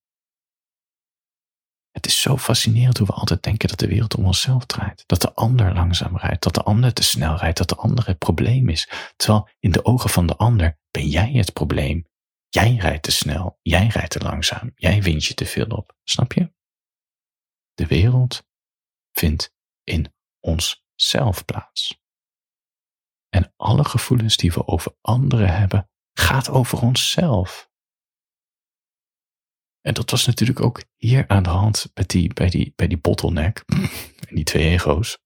Het 1.98 2.06
is 2.06 2.22
zo 2.22 2.38
fascinerend 2.38 2.98
hoe 2.98 3.08
we 3.08 3.13
altijd 3.13 3.44
denken 3.44 3.68
dat 3.68 3.80
de 3.80 3.88
wereld 3.88 4.16
om 4.16 4.25
onszelf 4.25 4.66
draait. 4.66 5.04
Dat 5.06 5.22
de 5.22 5.34
ander 5.34 5.74
langzaam 5.74 6.18
rijdt, 6.18 6.44
dat 6.44 6.54
de 6.54 6.63
ander 6.63 6.94
te 6.94 7.04
snel 7.04 7.36
rijdt, 7.36 7.58
dat 7.58 7.70
de 7.70 7.75
ander 7.75 8.08
het 8.08 8.18
probleem 8.18 8.70
is. 8.70 8.89
Terwijl 9.16 9.50
in 9.60 9.72
de 9.72 9.86
ogen 9.86 10.10
van 10.10 10.27
de 10.27 10.36
ander 10.36 10.80
ben 10.92 11.08
jij 11.08 11.32
het 11.32 11.54
probleem. 11.54 12.08
Jij 12.50 12.75
rijdt 12.75 13.04
te 13.04 13.12
snel, 13.12 13.60
jij 13.62 13.88
rijdt 13.88 14.10
te 14.10 14.20
langzaam, 14.20 14.72
jij 14.75 15.01
wint 15.01 15.25
je 15.25 15.34
te 15.34 15.46
veel 15.46 15.66
op. 15.66 15.96
Snap 16.04 16.34
je? 16.34 16.54
De 17.74 17.86
wereld 17.86 18.44
vindt 19.12 19.54
in 19.84 20.13
onszelf 20.39 21.46
plaats. 21.46 22.01
En 23.30 23.54
alle 23.56 23.84
gevoelens 23.84 24.38
die 24.38 24.51
we 24.51 24.68
over 24.68 24.96
anderen 25.01 25.58
hebben, 25.58 25.89
gaat 26.13 26.50
over 26.50 26.82
onszelf. 26.82 27.70
En 29.88 29.94
dat 29.94 30.12
was 30.12 30.25
natuurlijk 30.25 30.62
ook 30.62 30.84
hier 30.96 31.27
aan 31.27 31.44
de 31.44 31.50
hand 31.50 31.91
met 31.94 32.10
die, 32.10 32.34
bij, 32.34 32.50
die, 32.50 32.74
bij 32.75 32.88
die 32.88 32.98
bottleneck. 32.98 33.63
En 34.27 34.36
die 34.36 34.44
twee 34.44 34.70
ego's. 34.70 35.20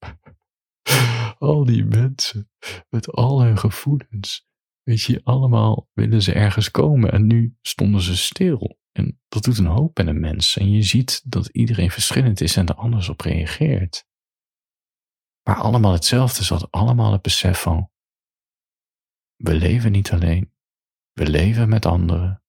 Al 1.38 1.66
die 1.66 1.86
mensen 1.86 2.50
met 2.90 3.12
al 3.12 3.42
hun 3.42 3.58
gevoelens. 3.58 4.48
Weet 4.84 5.02
je, 5.02 5.22
allemaal 5.24 5.90
willen 5.94 6.22
ze 6.22 6.34
ergens 6.34 6.72
komen 6.72 7.12
en 7.12 7.28
nu 7.28 7.58
stonden 7.62 8.02
ze 8.02 8.18
stil. 8.18 8.78
En 8.92 9.20
dat 9.28 9.44
doet 9.44 9.58
een 9.58 9.66
hoop 9.66 10.00
in 10.00 10.08
een 10.08 10.20
mens. 10.20 10.58
En 10.58 10.72
je 10.72 10.84
ziet 10.84 11.22
dat 11.26 11.48
iedereen 11.48 11.92
verschillend 11.92 12.42
is 12.42 12.56
en 12.56 12.68
er 12.68 12.76
anders 12.76 13.10
op 13.10 13.22
reageert. 13.22 14.06
Maar 15.44 15.56
allemaal 15.56 15.94
hetzelfde 15.94 16.44
zat 16.44 16.72
allemaal 16.72 17.12
het 17.12 17.22
besef 17.22 17.62
van: 17.62 17.90
we 19.36 19.54
leven 19.54 19.92
niet 19.92 20.12
alleen, 20.12 20.54
we 21.12 21.30
leven 21.30 21.70
met 21.70 21.86
anderen. 21.86 22.41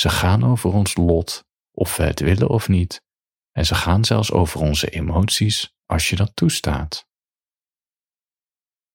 Ze 0.00 0.08
gaan 0.08 0.44
over 0.44 0.72
ons 0.72 0.96
lot, 0.96 1.44
of 1.70 1.96
we 1.96 2.02
het 2.02 2.20
willen 2.20 2.48
of 2.48 2.68
niet. 2.68 3.04
En 3.50 3.66
ze 3.66 3.74
gaan 3.74 4.04
zelfs 4.04 4.32
over 4.32 4.60
onze 4.60 4.90
emoties 4.90 5.76
als 5.86 6.08
je 6.08 6.16
dat 6.16 6.36
toestaat. 6.36 7.08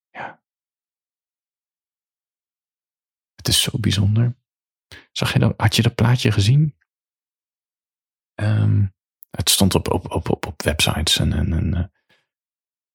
Ja. 0.09 0.43
Het 3.35 3.47
is 3.47 3.61
zo 3.61 3.79
bijzonder. 3.79 4.37
Zag 5.11 5.33
je 5.33 5.39
dat, 5.39 5.53
had 5.57 5.75
je 5.75 5.81
dat 5.81 5.95
plaatje 5.95 6.31
gezien? 6.31 6.77
Um, 8.35 8.93
het 9.29 9.49
stond 9.49 9.75
op, 9.75 9.91
op, 9.91 10.11
op, 10.11 10.29
op, 10.29 10.45
op 10.45 10.61
websites 10.61 11.17
en, 11.17 11.33
en, 11.33 11.53
en 11.53 11.91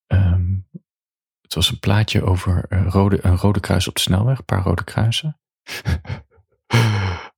um, 0.07 0.69
het 1.41 1.55
was 1.55 1.71
een 1.71 1.79
plaatje 1.79 2.23
over 2.23 2.73
een 2.73 2.91
rode, 2.91 3.25
een 3.25 3.37
rode 3.37 3.61
kruis 3.61 3.89
op 3.89 3.95
de 3.95 4.01
snelweg, 4.01 4.39
een 4.39 4.45
paar 4.45 4.63
rode 4.63 4.85
kruisen. 4.85 5.41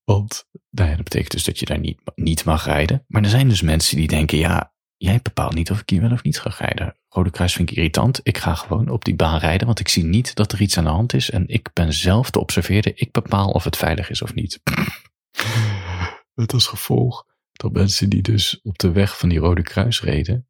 Want 0.04 0.48
nou 0.70 0.88
dat 0.88 1.04
betekent 1.04 1.30
dus 1.30 1.44
dat 1.44 1.58
je 1.58 1.66
daar 1.66 1.78
niet, 1.78 2.00
niet 2.14 2.44
mag 2.44 2.64
rijden. 2.64 3.04
Maar 3.08 3.22
er 3.22 3.28
zijn 3.28 3.48
dus 3.48 3.62
mensen 3.62 3.96
die 3.96 4.08
denken, 4.08 4.38
ja, 4.38 4.74
jij 4.96 5.20
bepaalt 5.22 5.54
niet 5.54 5.70
of 5.70 5.80
ik 5.80 5.90
hier 5.90 6.00
wel 6.00 6.12
of 6.12 6.22
niet 6.22 6.40
ga 6.40 6.54
rijden. 6.58 6.96
Rode 7.08 7.30
kruis 7.30 7.54
vind 7.54 7.70
ik 7.70 7.76
irritant. 7.76 8.20
Ik 8.22 8.38
ga 8.38 8.54
gewoon 8.54 8.88
op 8.88 9.04
die 9.04 9.14
baan 9.14 9.38
rijden, 9.38 9.66
want 9.66 9.80
ik 9.80 9.88
zie 9.88 10.04
niet 10.04 10.34
dat 10.34 10.52
er 10.52 10.60
iets 10.60 10.78
aan 10.78 10.84
de 10.84 10.90
hand 10.90 11.12
is. 11.14 11.30
En 11.30 11.48
ik 11.48 11.70
ben 11.72 11.92
zelf 11.92 12.30
de 12.30 12.40
observeerder. 12.40 12.92
Ik 12.94 13.12
bepaal 13.12 13.50
of 13.50 13.64
het 13.64 13.76
veilig 13.76 14.10
is 14.10 14.22
of 14.22 14.34
niet. 14.34 14.60
Met 16.34 16.52
als 16.52 16.66
gevolg 16.66 17.24
dat 17.52 17.72
mensen 17.72 18.10
die 18.10 18.22
dus 18.22 18.60
op 18.62 18.78
de 18.78 18.92
weg 18.92 19.18
van 19.18 19.28
die 19.28 19.38
rode 19.38 19.62
kruis 19.62 20.02
reden, 20.02 20.48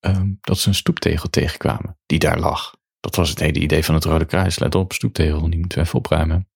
um, 0.00 0.38
dat 0.40 0.58
ze 0.58 0.68
een 0.68 0.74
stoeptegel 0.74 1.30
tegenkwamen 1.30 1.98
die 2.06 2.18
daar 2.18 2.38
lag. 2.38 2.78
Dat 3.00 3.16
was 3.16 3.30
het 3.30 3.38
hele 3.38 3.58
idee 3.58 3.84
van 3.84 3.94
het 3.94 4.04
Rode 4.04 4.24
Kruis. 4.24 4.58
Let 4.58 4.74
op, 4.74 4.92
stoeptegel, 4.92 5.50
die 5.50 5.58
moeten 5.58 5.78
we 5.78 5.84
even 5.84 5.98
opruimen. 5.98 6.49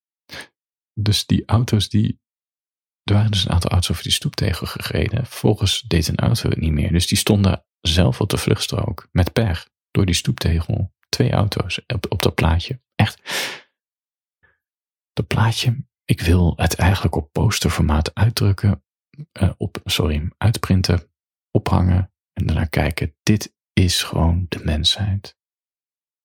Dus 0.94 1.26
die 1.26 1.44
auto's 1.46 1.88
die. 1.88 2.22
Er 3.02 3.14
waren 3.14 3.30
dus 3.30 3.44
een 3.44 3.50
aantal 3.50 3.70
auto's 3.70 3.90
over 3.90 4.02
die 4.02 4.12
stoeptegel 4.12 4.66
gereden. 4.66 5.26
Vervolgens 5.26 5.80
deed 5.80 6.08
een 6.08 6.16
auto 6.16 6.48
het 6.48 6.60
niet 6.60 6.72
meer. 6.72 6.92
Dus 6.92 7.06
die 7.06 7.18
stonden 7.18 7.64
zelf 7.80 8.20
op 8.20 8.30
de 8.30 8.38
vluchtstrook. 8.38 9.08
Met 9.12 9.32
pech. 9.32 9.68
Door 9.90 10.06
die 10.06 10.14
stoeptegel. 10.14 10.92
Twee 11.08 11.32
auto's 11.32 11.80
op, 11.86 12.06
op 12.08 12.22
dat 12.22 12.34
plaatje. 12.34 12.80
Echt. 12.94 13.20
Dat 15.12 15.26
plaatje. 15.26 15.86
Ik 16.04 16.20
wil 16.20 16.52
het 16.56 16.74
eigenlijk 16.74 17.14
op 17.14 17.32
posterformaat 17.32 18.14
uitdrukken. 18.14 18.84
Uh, 19.42 19.52
op, 19.56 19.80
sorry, 19.84 20.30
uitprinten. 20.38 21.10
Ophangen. 21.50 22.12
En 22.32 22.46
daarna 22.46 22.64
kijken. 22.64 23.16
Dit 23.22 23.54
is 23.72 24.02
gewoon 24.02 24.46
de 24.48 24.60
mensheid. 24.64 25.36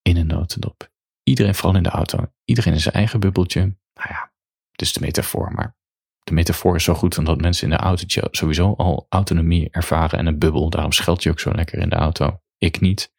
In 0.02 0.18
een 0.18 0.28
notendop. 0.28 0.92
Iedereen, 1.24 1.56
vooral 1.56 1.76
in 1.76 1.84
de 1.84 1.90
auto. 1.90 2.34
Iedereen 2.46 2.74
in 2.74 2.80
zijn 2.80 2.96
eigen 2.96 3.20
bubbeltje. 3.20 3.62
Nou 3.94 4.08
ja, 4.10 4.34
is 4.82 4.94
de 4.94 5.00
metafoor, 5.00 5.52
maar 5.52 5.78
de 6.24 6.34
metafoor 6.34 6.76
is 6.76 6.84
zo 6.84 6.94
goed 6.94 7.18
omdat 7.18 7.42
mensen 7.42 7.64
in 7.64 7.78
de 7.78 7.84
auto 7.84 8.28
sowieso 8.32 8.74
al 8.74 9.06
autonomie 9.10 9.70
ervaren 9.70 10.20
en 10.20 10.26
een 10.26 10.40
bubbel. 10.40 10.70
Daarom 10.70 10.92
scheld 10.92 11.24
je 11.24 11.30
ook 11.30 11.40
zo 11.40 11.52
lekker 11.52 11.80
in 11.80 11.90
de 11.90 11.96
auto. 11.96 12.42
Ik 12.58 12.80
niet. 12.80 13.14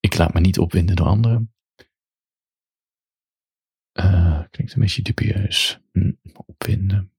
Ik 0.00 0.16
laat 0.16 0.34
me 0.34 0.40
niet 0.40 0.58
opwinden 0.58 0.96
door 0.96 1.06
anderen. 1.06 1.54
Uh, 3.92 4.42
klinkt 4.50 4.74
een 4.74 4.80
beetje 4.80 5.02
dubieus. 5.02 5.80
Hm, 5.92 6.12
opwinden. 6.46 7.12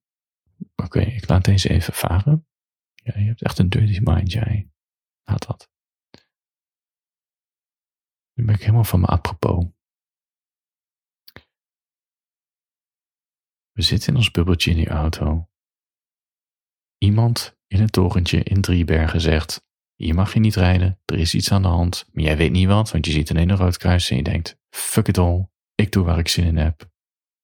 Oké, 0.75 0.99
ik 0.99 1.27
laat 1.27 1.45
deze 1.45 1.69
even 1.69 1.93
varen. 1.93 2.47
Ja, 2.93 3.19
je 3.19 3.25
hebt 3.25 3.43
echt 3.43 3.59
een 3.59 3.69
dirty 3.69 3.99
mind, 4.03 4.31
jij. 4.31 4.69
Laat 5.23 5.47
dat. 5.47 5.69
Nu 8.33 8.45
ben 8.45 8.55
ik 8.55 8.61
helemaal 8.61 8.83
van 8.83 8.99
me 8.99 9.05
apropos. 9.05 9.65
We 13.77 13.83
zitten 13.83 14.09
in 14.09 14.15
ons 14.15 14.31
bubbeltje 14.31 14.71
in 14.71 14.77
die 14.77 14.89
auto. 14.89 15.49
Iemand 16.97 17.57
in 17.67 17.81
het 17.81 17.91
torentje 17.91 18.43
in 18.43 18.61
Driebergen 18.61 19.21
zegt: 19.21 19.65
Hier 19.95 20.15
mag 20.15 20.33
je 20.33 20.39
niet 20.39 20.55
rijden, 20.55 20.99
er 21.05 21.19
is 21.19 21.33
iets 21.33 21.51
aan 21.51 21.61
de 21.61 21.67
hand. 21.67 22.05
Maar 22.11 22.23
jij 22.23 22.37
weet 22.37 22.51
niet 22.51 22.67
wat, 22.67 22.91
want 22.91 23.05
je 23.05 23.11
ziet 23.11 23.29
alleen 23.29 23.49
een 23.49 23.57
rood 23.57 23.77
kruis 23.77 24.09
en 24.09 24.15
je 24.15 24.23
denkt: 24.23 24.57
Fuck 24.69 25.07
it 25.07 25.17
all, 25.17 25.49
ik 25.75 25.91
doe 25.91 26.05
waar 26.05 26.17
ik 26.17 26.27
zin 26.27 26.45
in 26.45 26.57
heb. 26.57 26.89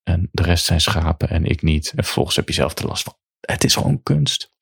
En 0.03 0.29
de 0.31 0.43
rest 0.43 0.65
zijn 0.65 0.81
schapen 0.81 1.29
en 1.29 1.45
ik 1.45 1.61
niet. 1.61 1.93
En 1.95 2.03
vervolgens 2.03 2.35
heb 2.35 2.47
je 2.47 2.53
zelf 2.53 2.73
de 2.73 2.87
last 2.87 3.03
van. 3.03 3.17
Het 3.39 3.63
is 3.63 3.73
gewoon 3.73 4.03
kunst. 4.03 4.53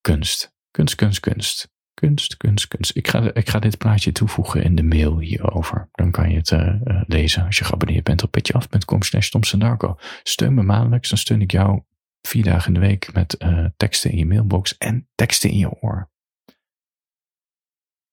Kunst, 0.00 0.54
kunst, 0.70 0.94
kunst, 0.94 1.20
kunst. 1.20 1.74
Kunst, 2.00 2.36
kunst, 2.36 2.68
kunst. 2.68 2.96
Ik 2.96 3.08
ga, 3.08 3.34
ik 3.34 3.48
ga 3.48 3.58
dit 3.58 3.78
plaatje 3.78 4.12
toevoegen 4.12 4.62
in 4.62 4.74
de 4.74 4.82
mail 4.82 5.18
hierover. 5.18 5.88
Dan 5.92 6.10
kan 6.10 6.30
je 6.30 6.36
het 6.36 6.50
uh, 6.50 7.02
lezen 7.06 7.44
als 7.44 7.58
je 7.58 7.64
geabonneerd 7.64 8.04
bent 8.04 8.22
op 8.22 8.30
petjeaf.com 8.30 9.02
slash 9.02 9.30
Steun 10.22 10.54
me 10.54 10.62
maandelijks, 10.62 11.08
dan 11.08 11.18
steun 11.18 11.40
ik 11.40 11.50
jou 11.50 11.82
vier 12.20 12.42
dagen 12.42 12.74
in 12.74 12.80
de 12.80 12.86
week 12.86 13.12
met 13.12 13.36
uh, 13.42 13.66
teksten 13.76 14.10
in 14.10 14.18
je 14.18 14.26
mailbox 14.26 14.76
en 14.78 15.08
teksten 15.14 15.50
in 15.50 15.58
je 15.58 15.70
oor. 15.70 16.10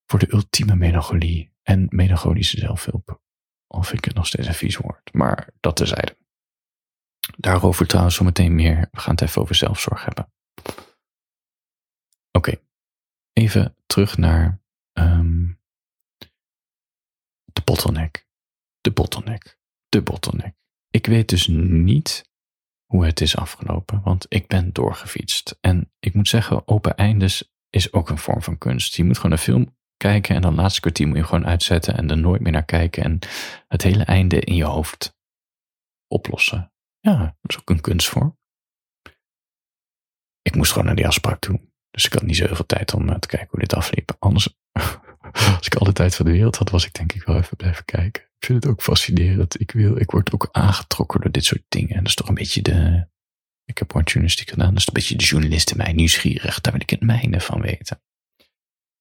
Voor 0.06 0.20
de 0.20 0.34
ultieme 0.34 0.76
melancholie 0.76 1.54
en 1.64 1.88
melancholische 1.90 2.60
zelfhulp. 2.60 3.22
Of 3.68 3.94
ik 3.94 4.06
het 4.06 4.16
nog 4.16 4.28
steeds 4.28 4.48
een 4.48 4.54
vies 4.54 4.78
woord, 4.78 5.14
maar 5.14 5.50
dat 5.60 5.76
terzijde. 5.76 6.18
Daarover 7.38 7.88
trouwens 7.88 8.16
zometeen 8.16 8.56
meer. 8.56 8.88
We 8.92 9.00
gaan 9.00 9.14
het 9.14 9.22
even 9.22 9.42
over 9.42 9.56
zelfzorg 9.56 10.06
hebben. 10.06 10.32
Oké, 12.32 12.56
even 13.34 13.76
terug 13.86 14.18
naar 14.18 14.62
um, 14.94 15.60
de 17.46 17.62
bottleneck. 17.64 18.28
De 18.82 18.92
bottleneck. 18.92 19.58
De 19.90 20.02
bottleneck. 20.02 20.56
Ik 20.90 21.06
weet 21.06 21.30
dus 21.30 21.48
niet 21.48 22.32
hoe 22.86 23.06
het 23.06 23.22
is 23.22 23.36
afgelopen, 23.36 24.02
want 24.02 24.26
ik 24.30 24.48
ben 24.48 24.74
doorgefietst. 24.74 25.58
En 25.62 25.92
ik 26.00 26.14
moet 26.14 26.28
zeggen, 26.28 26.68
open 26.68 26.96
eindes 26.96 27.52
is 27.70 27.94
ook 27.94 28.10
een 28.10 28.18
vorm 28.18 28.42
van 28.42 28.58
kunst. 28.58 28.96
Je 28.96 29.04
moet 29.04 29.16
gewoon 29.16 29.32
een 29.32 29.38
film 29.38 29.78
kijken 29.98 30.36
en 30.36 30.42
dan 30.42 30.56
laatste 30.56 30.82
kwartier 30.82 31.08
moet 31.08 31.18
je 31.18 31.24
gewoon 31.24 31.46
uitzetten 31.46 31.98
en 31.98 32.10
er 32.10 32.18
nooit 32.18 32.42
meer 32.42 32.52
naar 32.52 32.66
kijken 32.66 33.04
en 33.04 33.20
het 33.68 33.82
hele 33.82 34.04
einde 34.04 34.40
in 34.40 34.56
je 34.56 34.64
hoofd 34.64 35.18
oplossen. 36.08 36.74
Ja, 37.00 37.18
dat 37.18 37.52
is 37.52 37.60
ook 37.60 37.70
een 37.70 37.82
kunstvorm. 37.82 38.38
Ik 40.42 40.56
moest 40.56 40.72
gewoon 40.72 40.88
naar 40.88 40.96
die 40.96 41.08
afspraak 41.08 41.40
toe. 41.40 41.73
Dus 41.94 42.06
ik 42.06 42.14
had 42.14 42.24
niet 42.24 42.36
zoveel 42.36 42.66
tijd 42.66 42.94
om 42.94 43.10
eh, 43.10 43.16
te 43.16 43.28
kijken 43.28 43.48
hoe 43.50 43.60
dit 43.60 43.74
afliep. 43.74 44.16
Anders 44.20 44.56
Als 45.58 45.68
ik 45.68 45.76
alle 45.76 45.94
tijd 45.94 46.16
van 46.16 46.26
de 46.26 46.32
wereld 46.32 46.56
had, 46.56 46.70
was 46.70 46.86
ik 46.86 46.94
denk 46.94 47.14
ik 47.14 47.24
wel 47.24 47.38
even 47.38 47.58
blijven 47.58 47.86
kijken. 47.86 48.24
Ik 48.24 48.46
vind 48.46 48.64
het 48.64 48.72
ook 48.72 48.82
fascinerend. 48.82 49.60
Ik, 49.60 49.72
wil, 49.72 50.00
ik 50.00 50.12
word 50.12 50.34
ook 50.34 50.50
aangetrokken 50.52 51.22
door 51.22 51.32
dit 51.32 51.46
soort 51.46 51.64
dingen. 51.68 51.90
En 51.90 51.98
dat 51.98 52.08
is 52.08 52.16
toch 52.16 52.28
een 52.28 52.34
beetje 52.34 52.62
de. 52.62 53.08
Ik 53.66 53.78
heb 53.78 53.92
journalistiek 53.92 54.50
gedaan. 54.50 54.70
Dat 54.70 54.78
is 54.78 54.88
een 54.88 54.94
beetje 54.94 55.16
de 55.16 55.24
journalist 55.24 55.72
in 55.72 55.78
mij 55.78 55.94
nieuwsgierig. 55.94 56.62
Daar 56.62 56.74
wil 56.74 56.82
ik 56.82 56.90
het 56.90 57.02
mijne 57.02 57.40
van 57.40 57.62
weten. 57.62 58.02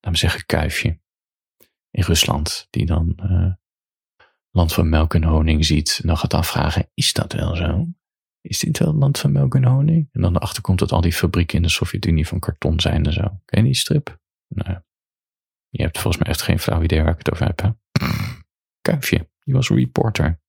Laat 0.00 0.12
me 0.12 0.16
zeggen, 0.16 0.46
kuifje. 0.46 1.00
In 1.90 2.02
Rusland, 2.02 2.66
die 2.70 2.86
dan 2.86 3.18
uh, 3.22 3.52
land 4.50 4.72
van 4.72 4.88
melk 4.88 5.14
en 5.14 5.24
honing 5.24 5.64
ziet. 5.64 5.98
En 6.02 6.08
dan 6.08 6.16
gaat 6.16 6.34
afvragen: 6.34 6.90
is 6.94 7.12
dat 7.12 7.32
wel 7.32 7.56
zo? 7.56 7.88
Is 8.42 8.58
dit 8.58 8.78
wel 8.78 8.88
het 8.88 8.96
land 8.96 9.18
van 9.18 9.32
melk 9.32 9.54
en 9.54 9.64
honing? 9.64 10.08
En 10.12 10.20
dan 10.20 10.36
erachter 10.36 10.62
komt 10.62 10.78
dat 10.78 10.92
al 10.92 11.00
die 11.00 11.12
fabrieken 11.12 11.56
in 11.56 11.62
de 11.62 11.68
Sovjet-Unie 11.68 12.26
van 12.26 12.38
karton 12.38 12.80
zijn 12.80 13.06
en 13.06 13.12
zo. 13.12 13.40
Ken 13.44 13.60
je 13.60 13.64
die 13.64 13.74
strip? 13.74 14.18
Nou, 14.48 14.80
je 15.68 15.82
hebt 15.82 15.98
volgens 15.98 16.22
mij 16.22 16.32
echt 16.32 16.42
geen 16.42 16.58
flauw 16.58 16.82
idee 16.82 17.02
waar 17.02 17.12
ik 17.12 17.18
het 17.18 17.32
over 17.32 17.46
heb, 17.46 17.60
hè? 17.60 17.70
Kuifje, 18.80 19.30
die 19.44 19.54
was 19.54 19.68
reporter. 19.68 20.40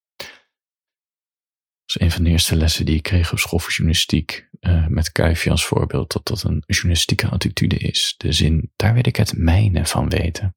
Dat 1.86 1.96
is 1.96 2.02
een 2.02 2.12
van 2.12 2.24
de 2.24 2.30
eerste 2.30 2.56
lessen 2.56 2.86
die 2.86 2.96
ik 2.96 3.04
kreeg 3.04 3.32
op 3.32 3.40
school 3.40 3.60
voor 3.60 3.72
journalistiek. 3.72 4.50
Uh, 4.60 4.88
met 4.88 5.12
Kuifje 5.12 5.50
als 5.50 5.66
voorbeeld 5.66 6.12
dat 6.12 6.28
dat 6.28 6.44
een 6.44 6.64
journalistieke 6.66 7.28
attitude 7.28 7.78
is. 7.78 8.16
De 8.18 8.32
zin, 8.32 8.72
daar 8.76 8.94
wil 8.94 9.08
ik 9.08 9.16
het 9.16 9.38
mijne 9.38 9.86
van 9.86 10.10
weten. 10.10 10.56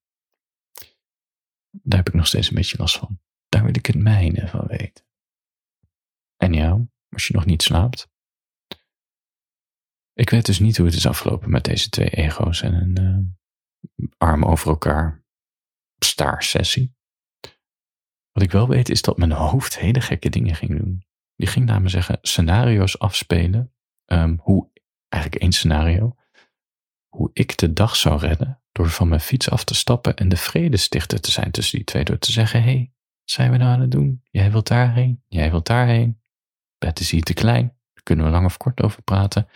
Daar 1.70 1.98
heb 1.98 2.08
ik 2.08 2.14
nog 2.14 2.26
steeds 2.26 2.48
een 2.48 2.54
beetje 2.54 2.78
last 2.78 2.98
van. 2.98 3.20
Daar 3.48 3.64
wil 3.64 3.74
ik 3.76 3.86
het 3.86 3.96
mijne 3.96 4.48
van 4.48 4.66
weten. 4.66 5.04
En 6.36 6.52
jou, 6.52 6.86
als 7.08 7.26
je 7.26 7.34
nog 7.34 7.44
niet 7.44 7.62
slaapt? 7.62 8.08
Ik 10.12 10.30
weet 10.30 10.46
dus 10.46 10.58
niet 10.58 10.76
hoe 10.76 10.86
het 10.86 10.94
is 10.94 11.06
afgelopen 11.06 11.50
met 11.50 11.64
deze 11.64 11.88
twee 11.88 12.08
ego's 12.08 12.62
en 12.62 12.75
een 12.75 13.00
uh, 13.96 14.06
arm 14.16 14.44
over 14.44 14.68
elkaar 14.68 15.25
staarsessie. 15.98 16.94
Wat 18.32 18.42
ik 18.42 18.50
wel 18.50 18.68
weet 18.68 18.88
is 18.88 19.02
dat 19.02 19.16
mijn 19.16 19.32
hoofd 19.32 19.78
hele 19.78 20.00
gekke 20.00 20.28
dingen 20.28 20.54
ging 20.54 20.78
doen. 20.78 21.04
Die 21.34 21.46
ging 21.46 21.66
namelijk 21.66 21.90
zeggen 21.90 22.18
scenario's 22.22 22.98
afspelen. 22.98 23.72
Um, 24.06 24.38
hoe, 24.42 24.70
eigenlijk 25.08 25.42
één 25.42 25.52
scenario. 25.52 26.16
Hoe 27.08 27.30
ik 27.32 27.58
de 27.58 27.72
dag 27.72 27.96
zou 27.96 28.18
redden 28.18 28.62
door 28.72 28.90
van 28.90 29.08
mijn 29.08 29.20
fiets 29.20 29.50
af 29.50 29.64
te 29.64 29.75
stappen 29.75 30.16
en 30.16 30.28
de 30.28 30.36
vredestichter 30.36 31.20
te 31.20 31.30
zijn 31.30 31.50
tussen 31.50 31.76
die 31.76 31.86
twee. 31.86 32.04
Door 32.04 32.18
te 32.18 32.32
zeggen, 32.32 32.62
hé, 32.62 32.70
hey, 32.70 32.92
zijn 33.25 33.50
we 33.50 33.56
nou 33.56 33.70
aan 33.70 33.80
het 33.80 33.90
doen? 33.90 34.22
Jij 34.30 34.50
wilt 34.50 34.66
daarheen, 34.66 35.22
jij 35.28 35.50
wilt 35.50 35.66
daarheen. 35.66 36.20
Bed 36.78 37.00
is 37.00 37.11
hier 37.11 37.23
te 37.23 37.35
klein, 37.35 37.66
daar 37.66 38.02
kunnen 38.02 38.25
we 38.25 38.30
lang 38.30 38.47
of 38.47 38.56
kort 38.56 38.83
over 38.83 39.02
praten. 39.02 39.49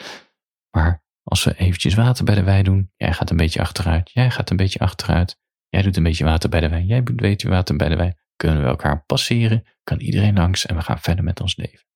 Maar 0.70 1.04
als 1.22 1.44
we 1.44 1.56
eventjes 1.56 1.94
water 1.94 2.24
bij 2.24 2.34
de 2.34 2.42
wei 2.42 2.62
doen, 2.62 2.92
jij 2.96 3.12
gaat 3.12 3.30
een 3.30 3.36
beetje 3.36 3.60
achteruit, 3.60 4.10
jij 4.10 4.30
gaat 4.30 4.50
een 4.50 4.56
beetje 4.56 4.78
achteruit. 4.78 5.38
Jij 5.68 5.82
doet 5.82 5.96
een 5.96 6.02
beetje 6.02 6.24
water 6.24 6.48
bij 6.48 6.60
de 6.60 6.68
wei, 6.68 6.84
jij 6.84 6.98
doet 6.98 7.08
een 7.08 7.16
beetje 7.16 7.48
water 7.48 7.76
bij 7.76 7.88
de 7.88 7.96
wei. 7.96 8.12
Kunnen 8.36 8.62
we 8.62 8.68
elkaar 8.68 9.04
passeren, 9.04 9.66
kan 9.82 10.00
iedereen 10.00 10.34
langs 10.34 10.66
en 10.66 10.76
we 10.76 10.82
gaan 10.82 10.98
verder 10.98 11.24
met 11.24 11.40
ons 11.40 11.56
leven. 11.56 11.86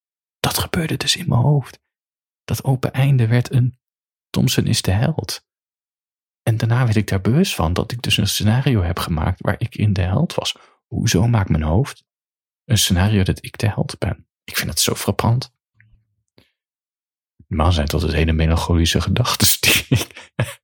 Dat 0.41 0.59
gebeurde 0.59 0.97
dus 0.97 1.17
in 1.17 1.29
mijn 1.29 1.41
hoofd. 1.41 1.81
Dat 2.45 2.65
open 2.65 2.93
einde 2.93 3.27
werd 3.27 3.53
een 3.53 3.79
Thompson 4.31 4.67
is 4.67 4.83
de 4.83 4.91
held. 4.91 5.47
En 6.43 6.57
daarna 6.57 6.85
werd 6.85 6.97
ik 6.97 7.09
daar 7.09 7.21
bewust 7.21 7.55
van 7.55 7.73
dat 7.73 7.93
ik 7.93 8.03
dus 8.03 8.17
een 8.17 8.27
scenario 8.27 8.83
heb 8.83 8.99
gemaakt 8.99 9.41
waar 9.41 9.61
ik 9.61 9.75
in 9.75 9.93
de 9.93 10.01
held 10.01 10.35
was. 10.35 10.57
Hoezo 10.87 11.29
maakt 11.29 11.49
mijn 11.49 11.63
hoofd 11.63 12.05
een 12.65 12.79
scenario 12.79 13.23
dat 13.23 13.45
ik 13.45 13.59
de 13.59 13.69
held 13.69 13.99
ben? 13.99 14.29
Ik 14.45 14.57
vind 14.57 14.71
het 14.71 14.81
zo 14.81 14.95
frappant. 14.95 15.53
Normaal 17.47 17.73
zijn 17.73 17.87
tot 17.87 18.03
het 18.03 18.13
hele 18.13 18.33
melancholische 18.33 19.01
gedachten 19.01 19.49
die 19.61 19.85
ik 19.89 20.33
heb. 20.35 20.63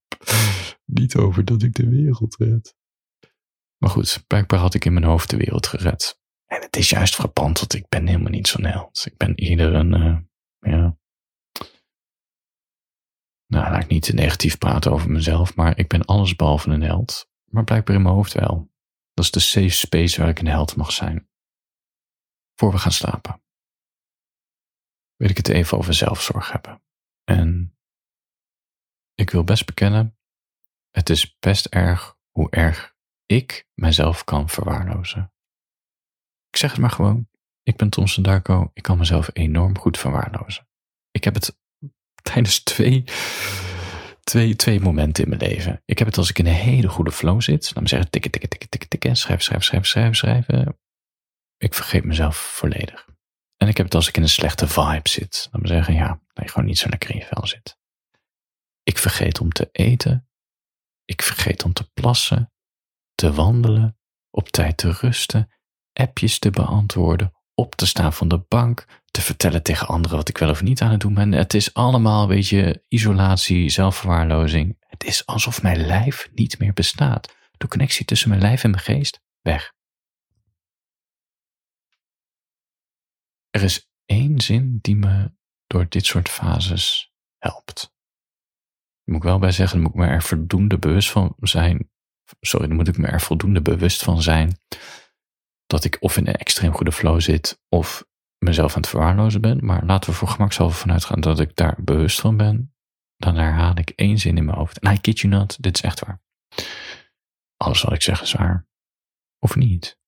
Niet 0.84 1.16
over 1.16 1.44
dat 1.44 1.62
ik 1.62 1.75
de 1.75 1.88
wereld 1.88 2.37
red. 2.37 2.76
Maar 3.76 3.90
goed, 3.90 4.25
blijkbaar 4.26 4.58
had 4.58 4.75
ik 4.75 4.84
in 4.84 4.92
mijn 4.92 5.04
hoofd 5.04 5.30
de 5.30 5.37
wereld 5.37 5.66
gered. 5.66 6.20
En 6.46 6.60
het 6.60 6.76
is 6.76 6.90
juist 6.90 7.14
frappant, 7.14 7.58
want 7.58 7.75
ik 7.75 7.88
ben 7.88 8.06
helemaal 8.06 8.30
niet 8.30 8.49
zo'n 8.49 8.64
held. 8.64 9.06
Ik 9.06 9.16
ben 9.16 9.34
eerder 9.34 9.75
een, 9.75 9.94
uh, 9.94 10.18
ja... 10.58 10.99
Nou, 13.46 13.70
laat 13.70 13.82
ik 13.82 13.88
niet 13.88 14.02
te 14.02 14.14
negatief 14.14 14.58
praten 14.58 14.92
over 14.92 15.10
mezelf, 15.10 15.54
maar 15.54 15.78
ik 15.78 15.88
ben 15.88 16.05
alles 16.05 16.37
behalve 16.37 16.70
een 16.70 16.83
held. 16.83 17.28
Maar 17.44 17.64
blijkbaar 17.64 17.96
in 17.96 18.02
mijn 18.02 18.14
hoofd 18.14 18.33
wel. 18.33 18.70
Dat 19.14 19.24
is 19.24 19.31
de 19.31 19.40
safe 19.40 19.68
space 19.68 20.20
waar 20.20 20.28
ik 20.28 20.38
een 20.38 20.46
held 20.46 20.76
mag 20.76 20.92
zijn. 20.92 21.28
Voor 22.55 22.70
we 22.70 22.78
gaan 22.78 22.92
slapen. 22.92 23.42
Wil 25.20 25.30
ik 25.30 25.37
het 25.37 25.48
even 25.48 25.78
over 25.78 25.94
zelfzorg 25.94 26.52
hebben. 26.52 26.83
En 27.24 27.76
ik 29.14 29.30
wil 29.30 29.44
best 29.44 29.66
bekennen, 29.66 30.18
het 30.90 31.11
is 31.11 31.38
best 31.38 31.66
erg 31.66 32.18
hoe 32.30 32.50
erg 32.50 32.94
ik 33.26 33.68
mijzelf 33.74 34.24
kan 34.24 34.48
verwaarlozen. 34.48 35.33
Ik 36.50 36.56
zeg 36.56 36.70
het 36.70 36.80
maar 36.80 36.90
gewoon. 36.90 37.28
Ik 37.62 37.76
ben 37.76 37.90
Thomson 37.90 38.22
Darko. 38.22 38.70
Ik 38.74 38.83
kan 38.83 38.98
mezelf 38.98 39.30
enorm 39.33 39.78
goed 39.78 39.98
verwaarlozen. 39.98 40.68
Ik 41.11 41.24
heb 41.24 41.35
het 41.35 41.59
tijdens 42.33 42.62
twee, 42.62 43.04
twee, 44.22 44.56
twee 44.56 44.80
momenten 44.80 45.24
in 45.24 45.30
mijn 45.30 45.50
leven. 45.50 45.83
Ik 45.85 45.98
heb 45.98 46.06
het 46.06 46.18
als 46.18 46.30
ik 46.30 46.38
in 46.38 46.46
een 46.46 46.52
hele 46.52 46.88
goede 46.88 47.12
flow 47.12 47.40
zit. 47.40 47.74
Dan 47.74 47.88
zeggen 47.88 48.11
tikken, 48.11 48.30
tikken, 48.30 48.50
tikken, 48.50 48.68
tikken, 48.68 48.88
tikken. 48.88 49.16
Schrijven, 49.16 49.44
schrijven, 49.44 49.66
schrijven, 49.66 49.88
schrijven, 49.88 50.44
schrijven. 50.44 50.78
Ik 51.56 51.74
vergeet 51.74 52.04
mezelf 52.04 52.37
volledig. 52.37 53.10
En 53.62 53.68
ik 53.68 53.77
heb 53.77 53.87
het 53.87 53.94
als 53.94 54.09
ik 54.09 54.16
in 54.16 54.23
een 54.23 54.29
slechte 54.29 54.68
vibe 54.68 55.09
zit. 55.09 55.49
Dan 55.51 55.66
zeggen, 55.66 55.94
ja, 55.94 56.20
dat 56.33 56.44
je 56.44 56.51
gewoon 56.51 56.68
niet 56.68 56.79
zo 56.79 56.88
lekker 56.88 57.11
in 57.11 57.16
je 57.16 57.25
vel 57.25 57.46
zit. 57.46 57.79
Ik 58.83 58.99
vergeet 58.99 59.40
om 59.40 59.53
te 59.53 59.68
eten. 59.73 60.29
Ik 61.05 61.23
vergeet 61.23 61.64
om 61.64 61.73
te 61.73 61.90
plassen 61.92 62.53
te 63.20 63.33
wandelen, 63.33 63.99
op 64.31 64.49
tijd 64.49 64.77
te 64.77 64.92
rusten, 64.92 65.51
appjes 65.92 66.38
te 66.38 66.51
beantwoorden, 66.51 67.33
op 67.55 67.75
te 67.75 67.87
staan 67.87 68.12
van 68.12 68.29
de 68.29 68.44
bank, 68.49 68.87
te 69.11 69.20
vertellen 69.20 69.62
tegen 69.62 69.87
anderen 69.87 70.16
wat 70.16 70.29
ik 70.29 70.38
wel 70.38 70.51
of 70.51 70.62
niet 70.62 70.81
aan 70.81 70.90
het 70.90 71.01
doen 71.01 71.14
ben. 71.14 71.33
Het 71.33 71.55
is 71.55 71.75
allemaal 71.75 72.23
een 72.23 72.29
beetje 72.29 72.85
isolatie, 72.88 73.70
zelfverwaarlozing. 73.70 74.77
Het 74.81 75.05
is 75.05 75.27
alsof 75.27 75.62
mijn 75.62 75.87
lijf 75.87 76.29
niet 76.35 76.59
meer 76.59 76.73
bestaat. 76.73 77.35
De 77.57 77.68
connectie 77.68 78.05
tussen 78.05 78.29
mijn 78.29 78.40
lijf 78.40 78.64
en 78.64 78.70
mijn 78.70 78.83
geest, 78.83 79.20
weg. 79.40 79.73
Er 83.50 83.62
is 83.62 83.90
één 84.04 84.40
zin 84.40 84.78
die 84.80 84.96
me 84.96 85.32
door 85.66 85.88
dit 85.88 86.06
soort 86.06 86.28
fases 86.28 87.12
helpt. 87.38 87.80
Daar 87.80 89.14
moet 89.14 89.16
ik 89.16 89.22
wel 89.22 89.38
bij 89.38 89.52
zeggen, 89.52 89.80
moet 89.80 89.90
ik 89.90 89.96
me 89.96 90.06
er 90.06 90.22
voldoende 90.22 90.78
bewust 90.78 91.10
van 91.10 91.34
zijn 91.38 91.90
sorry, 92.40 92.66
dan 92.66 92.76
moet 92.76 92.88
ik 92.88 92.98
me 92.98 93.06
er 93.06 93.20
voldoende 93.20 93.62
bewust 93.62 94.02
van 94.02 94.22
zijn 94.22 94.58
dat 95.66 95.84
ik 95.84 95.96
of 96.00 96.16
in 96.16 96.26
een 96.26 96.36
extreem 96.36 96.72
goede 96.72 96.92
flow 96.92 97.20
zit 97.20 97.62
of 97.68 98.04
mezelf 98.38 98.74
aan 98.74 98.80
het 98.80 98.90
verwaarlozen 98.90 99.40
ben. 99.40 99.64
Maar 99.64 99.84
laten 99.84 100.10
we 100.10 100.16
voor 100.16 100.28
gemakshalve 100.28 100.78
vanuit 100.78 101.04
gaan 101.04 101.20
dat 101.20 101.40
ik 101.40 101.56
daar 101.56 101.76
bewust 101.82 102.20
van 102.20 102.36
ben. 102.36 102.74
Dan 103.16 103.36
herhaal 103.36 103.78
ik 103.78 103.90
één 103.90 104.18
zin 104.18 104.36
in 104.36 104.44
mijn 104.44 104.56
hoofd. 104.56 104.78
En 104.78 104.92
I 104.92 105.00
kid 105.00 105.18
you 105.18 105.32
not, 105.32 105.62
dit 105.62 105.74
is 105.74 105.82
echt 105.82 106.00
waar. 106.00 106.22
Alles 107.56 107.82
wat 107.82 107.92
ik 107.92 108.02
zeg 108.02 108.22
is 108.22 108.32
waar. 108.32 108.68
Of 109.38 109.56
niet. 109.56 109.99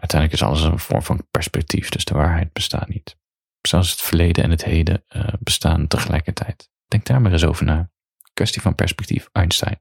Uiteindelijk 0.00 0.32
is 0.32 0.42
alles 0.42 0.62
een 0.62 0.78
vorm 0.78 1.02
van 1.02 1.26
perspectief, 1.30 1.88
dus 1.88 2.04
de 2.04 2.14
waarheid 2.14 2.52
bestaat 2.52 2.88
niet. 2.88 3.16
Zelfs 3.60 3.90
het 3.90 4.00
verleden 4.00 4.44
en 4.44 4.50
het 4.50 4.64
heden 4.64 5.04
uh, 5.08 5.32
bestaan 5.40 5.86
tegelijkertijd. 5.86 6.70
Denk 6.86 7.06
daar 7.06 7.20
maar 7.20 7.32
eens 7.32 7.44
over 7.44 7.64
na. 7.64 7.90
Kwestie 8.32 8.62
van 8.62 8.74
perspectief, 8.74 9.28
Einstein. 9.32 9.80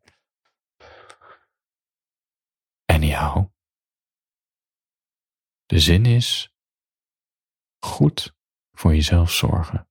Anyhow. 2.85 3.45
De 5.65 5.79
zin 5.79 6.05
is 6.05 6.53
goed 7.79 8.35
voor 8.71 8.95
jezelf 8.95 9.31
zorgen. 9.31 9.89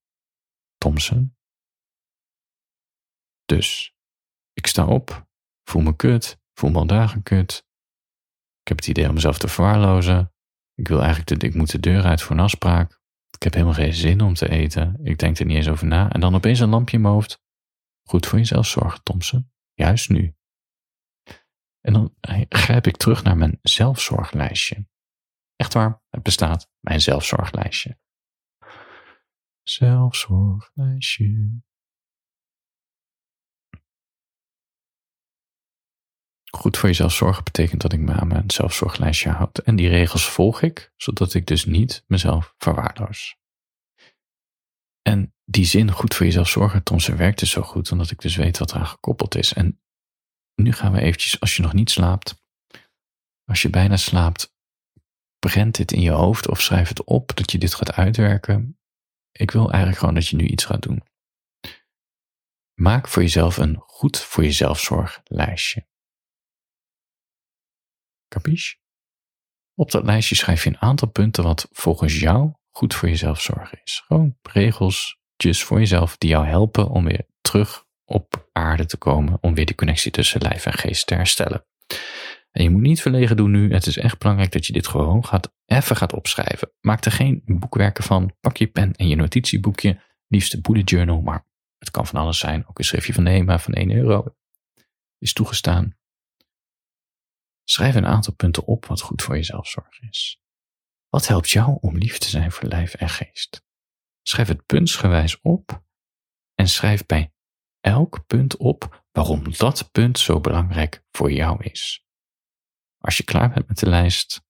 Thompson. 0.79 1.37
Dus 3.45 3.95
ik 4.53 4.67
sta 4.67 4.87
op, 4.87 5.27
voel 5.65 5.83
me 5.83 5.97
kut, 5.97 6.39
voel 6.55 6.71
me 6.71 6.79
al 6.79 6.87
dagen 6.87 7.23
kut. 7.23 7.68
Ik 8.69 8.77
heb 8.77 8.87
het 8.87 8.97
idee 8.97 9.09
om 9.09 9.15
mezelf 9.15 9.39
te 9.39 9.49
verwaarlozen. 9.49 10.33
Ik 10.75 10.89
wil 10.89 11.03
eigenlijk 11.03 11.41
de, 11.41 11.47
ik 11.47 11.55
moet 11.55 11.71
de 11.71 11.81
deur 11.81 12.05
uit 12.05 12.23
voor 12.23 12.37
een 12.37 12.43
afspraak. 12.43 13.01
Ik 13.31 13.43
heb 13.43 13.53
helemaal 13.53 13.75
geen 13.75 13.95
zin 13.95 14.21
om 14.21 14.35
te 14.35 14.49
eten. 14.49 14.99
Ik 15.03 15.19
denk 15.19 15.39
er 15.39 15.47
niet 15.47 15.57
eens 15.57 15.69
over 15.69 15.87
na. 15.87 16.13
En 16.13 16.21
dan 16.21 16.35
opeens 16.35 16.61
een 16.61 16.69
lampje 16.69 16.97
in 16.97 17.03
mijn 17.03 17.15
hoofd. 17.15 17.43
Goed 18.09 18.27
voor 18.27 18.39
jezelf 18.39 18.67
zorgen, 18.67 19.03
Thompson. 19.03 19.51
Juist 19.75 20.09
nu. 20.09 20.37
En 21.81 21.93
dan 21.93 22.15
grijp 22.49 22.87
ik 22.87 22.97
terug 22.97 23.23
naar 23.23 23.37
mijn 23.37 23.59
zelfzorglijstje. 23.63 24.89
Echt 25.57 25.73
waar, 25.73 26.03
het 26.09 26.23
bestaat, 26.23 26.71
mijn 26.81 27.01
zelfzorglijstje. 27.01 27.99
Zelfzorglijstje. 29.63 31.63
Goed 36.51 36.77
voor 36.77 36.89
jezelf 36.89 37.13
zorgen 37.13 37.45
betekent 37.45 37.81
dat 37.81 37.93
ik 37.93 38.01
me 38.01 38.13
aan 38.13 38.29
mijn 38.29 38.51
zelfzorglijstje 38.51 39.31
houd. 39.31 39.59
En 39.59 39.77
die 39.77 39.89
regels 39.89 40.29
volg 40.31 40.63
ik, 40.63 40.93
zodat 40.97 41.35
ik 41.35 41.47
dus 41.47 41.65
niet 41.65 42.05
mezelf 42.07 42.55
verwaarloos. 42.59 43.37
En 45.03 45.35
die 45.45 45.65
zin, 45.65 45.91
goed 45.91 46.15
voor 46.15 46.27
jezelf 46.27 46.49
zorgen, 46.49 47.01
ze 47.01 47.15
werkt 47.15 47.39
dus 47.39 47.51
zo 47.51 47.63
goed, 47.63 47.93
omdat 47.93 48.11
ik 48.11 48.21
dus 48.21 48.37
weet 48.37 48.59
wat 48.59 48.71
eraan 48.71 48.87
gekoppeld 48.87 49.35
is. 49.35 49.53
En 49.53 49.81
nu 50.55 50.73
gaan 50.73 50.93
we 50.93 51.01
eventjes, 51.01 51.41
als 51.41 51.57
je 51.57 51.63
nog 51.63 51.73
niet 51.73 51.91
slaapt, 51.91 52.43
als 53.45 53.63
je 53.63 53.71
bijna 53.71 53.97
slaapt, 53.97 54.57
prent 55.39 55.75
dit 55.75 55.93
in 55.93 56.01
je 56.01 56.11
hoofd 56.11 56.49
of 56.49 56.61
schrijf 56.61 56.89
het 56.89 57.05
op 57.05 57.37
dat 57.37 57.53
je 57.53 57.59
dit 57.59 57.75
gaat 57.75 57.93
uitwerken. 57.93 58.79
Ik 59.33 59.51
wil 59.51 59.69
eigenlijk 59.69 59.99
gewoon 59.99 60.15
dat 60.15 60.29
je 60.29 60.37
nu 60.37 60.47
iets 60.47 60.65
gaat 60.65 60.83
doen. 60.83 61.03
Maak 62.75 63.09
voor 63.09 63.23
jezelf 63.23 63.57
een 63.57 63.77
goed 63.77 64.19
voor 64.19 64.45
jezelf 64.45 64.81
zorglijstje. 64.81 65.87
Capiche? 68.29 68.77
Op 69.75 69.91
dat 69.91 70.05
lijstje 70.05 70.35
schrijf 70.35 70.65
je 70.65 70.71
een 70.71 70.81
aantal 70.81 71.09
punten 71.09 71.45
wat 71.45 71.69
volgens 71.73 72.21
jou 72.21 72.53
goed 72.71 72.95
voor 72.95 73.09
jezelf 73.09 73.41
zorgen 73.41 73.81
is. 73.85 74.03
Gewoon 74.07 74.37
regeltjes 74.43 75.65
voor 75.65 75.79
jezelf 75.79 76.17
die 76.17 76.31
jou 76.31 76.47
helpen 76.47 76.89
om 76.89 77.05
weer 77.05 77.27
terug 77.41 77.85
op 78.05 78.49
aarde 78.53 78.87
te 78.87 78.97
komen, 78.97 79.39
om 79.41 79.55
weer 79.55 79.67
die 79.67 79.75
connectie 79.75 80.11
tussen 80.11 80.41
lijf 80.41 80.67
en 80.67 80.73
geest 80.73 81.07
te 81.07 81.15
herstellen. 81.15 81.65
En 82.51 82.63
je 82.63 82.71
moet 82.71 82.83
niet 82.83 83.03
verlegen 83.03 83.37
doen 83.37 83.51
nu. 83.51 83.73
Het 83.73 83.87
is 83.87 83.97
echt 83.97 84.19
belangrijk 84.19 84.53
dat 84.53 84.67
je 84.67 84.73
dit 84.73 84.87
gewoon 84.87 85.25
gaat, 85.25 85.53
even 85.67 85.97
gaat 85.97 86.13
opschrijven. 86.13 86.71
Maak 86.81 87.05
er 87.05 87.13
geen 87.13 87.43
boekwerken 87.45 88.05
van. 88.05 88.35
Pak 88.41 88.57
je 88.57 88.67
pen 88.67 88.93
en 88.93 89.09
je 89.09 89.17
notitieboekje. 89.17 90.01
Liefst 90.27 90.55
een 90.55 90.63
bullet 90.63 90.91
journal, 90.91 91.21
maar 91.21 91.47
het 91.79 91.91
kan 91.91 92.07
van 92.07 92.21
alles 92.21 92.39
zijn. 92.39 92.65
Ook 92.69 92.79
een 92.79 92.85
schriftje 92.85 93.13
van 93.13 93.23
Nema 93.23 93.59
van 93.59 93.75
1 93.75 93.91
euro 93.91 94.35
is 95.19 95.33
toegestaan. 95.33 95.98
Schrijf 97.71 97.95
een 97.95 98.07
aantal 98.07 98.35
punten 98.35 98.67
op 98.67 98.87
wat 98.87 99.01
goed 99.01 99.23
voor 99.23 99.37
je 99.37 99.43
zelfzorg 99.43 100.01
is. 100.01 100.41
Wat 101.09 101.27
helpt 101.27 101.51
jou 101.51 101.79
om 101.81 101.97
lief 101.97 102.19
te 102.19 102.29
zijn 102.29 102.53
voor 102.53 102.69
lijf 102.69 102.95
en 102.95 103.09
geest? 103.09 103.65
Schrijf 104.23 104.49
het 104.49 104.67
puntsgewijs 104.67 105.41
op 105.41 105.83
en 106.55 106.69
schrijf 106.69 107.07
bij 107.07 107.33
elk 107.81 108.27
punt 108.27 108.57
op 108.57 109.05
waarom 109.13 109.53
dat 109.57 109.89
punt 109.93 110.19
zo 110.19 110.41
belangrijk 110.41 111.05
voor 111.11 111.33
jou 111.33 111.65
is. 111.65 112.07
Als 112.99 113.17
je 113.17 113.25
klaar 113.25 113.51
bent 113.51 113.69
met 113.69 113.79
de 113.79 113.89
lijst, 113.89 114.43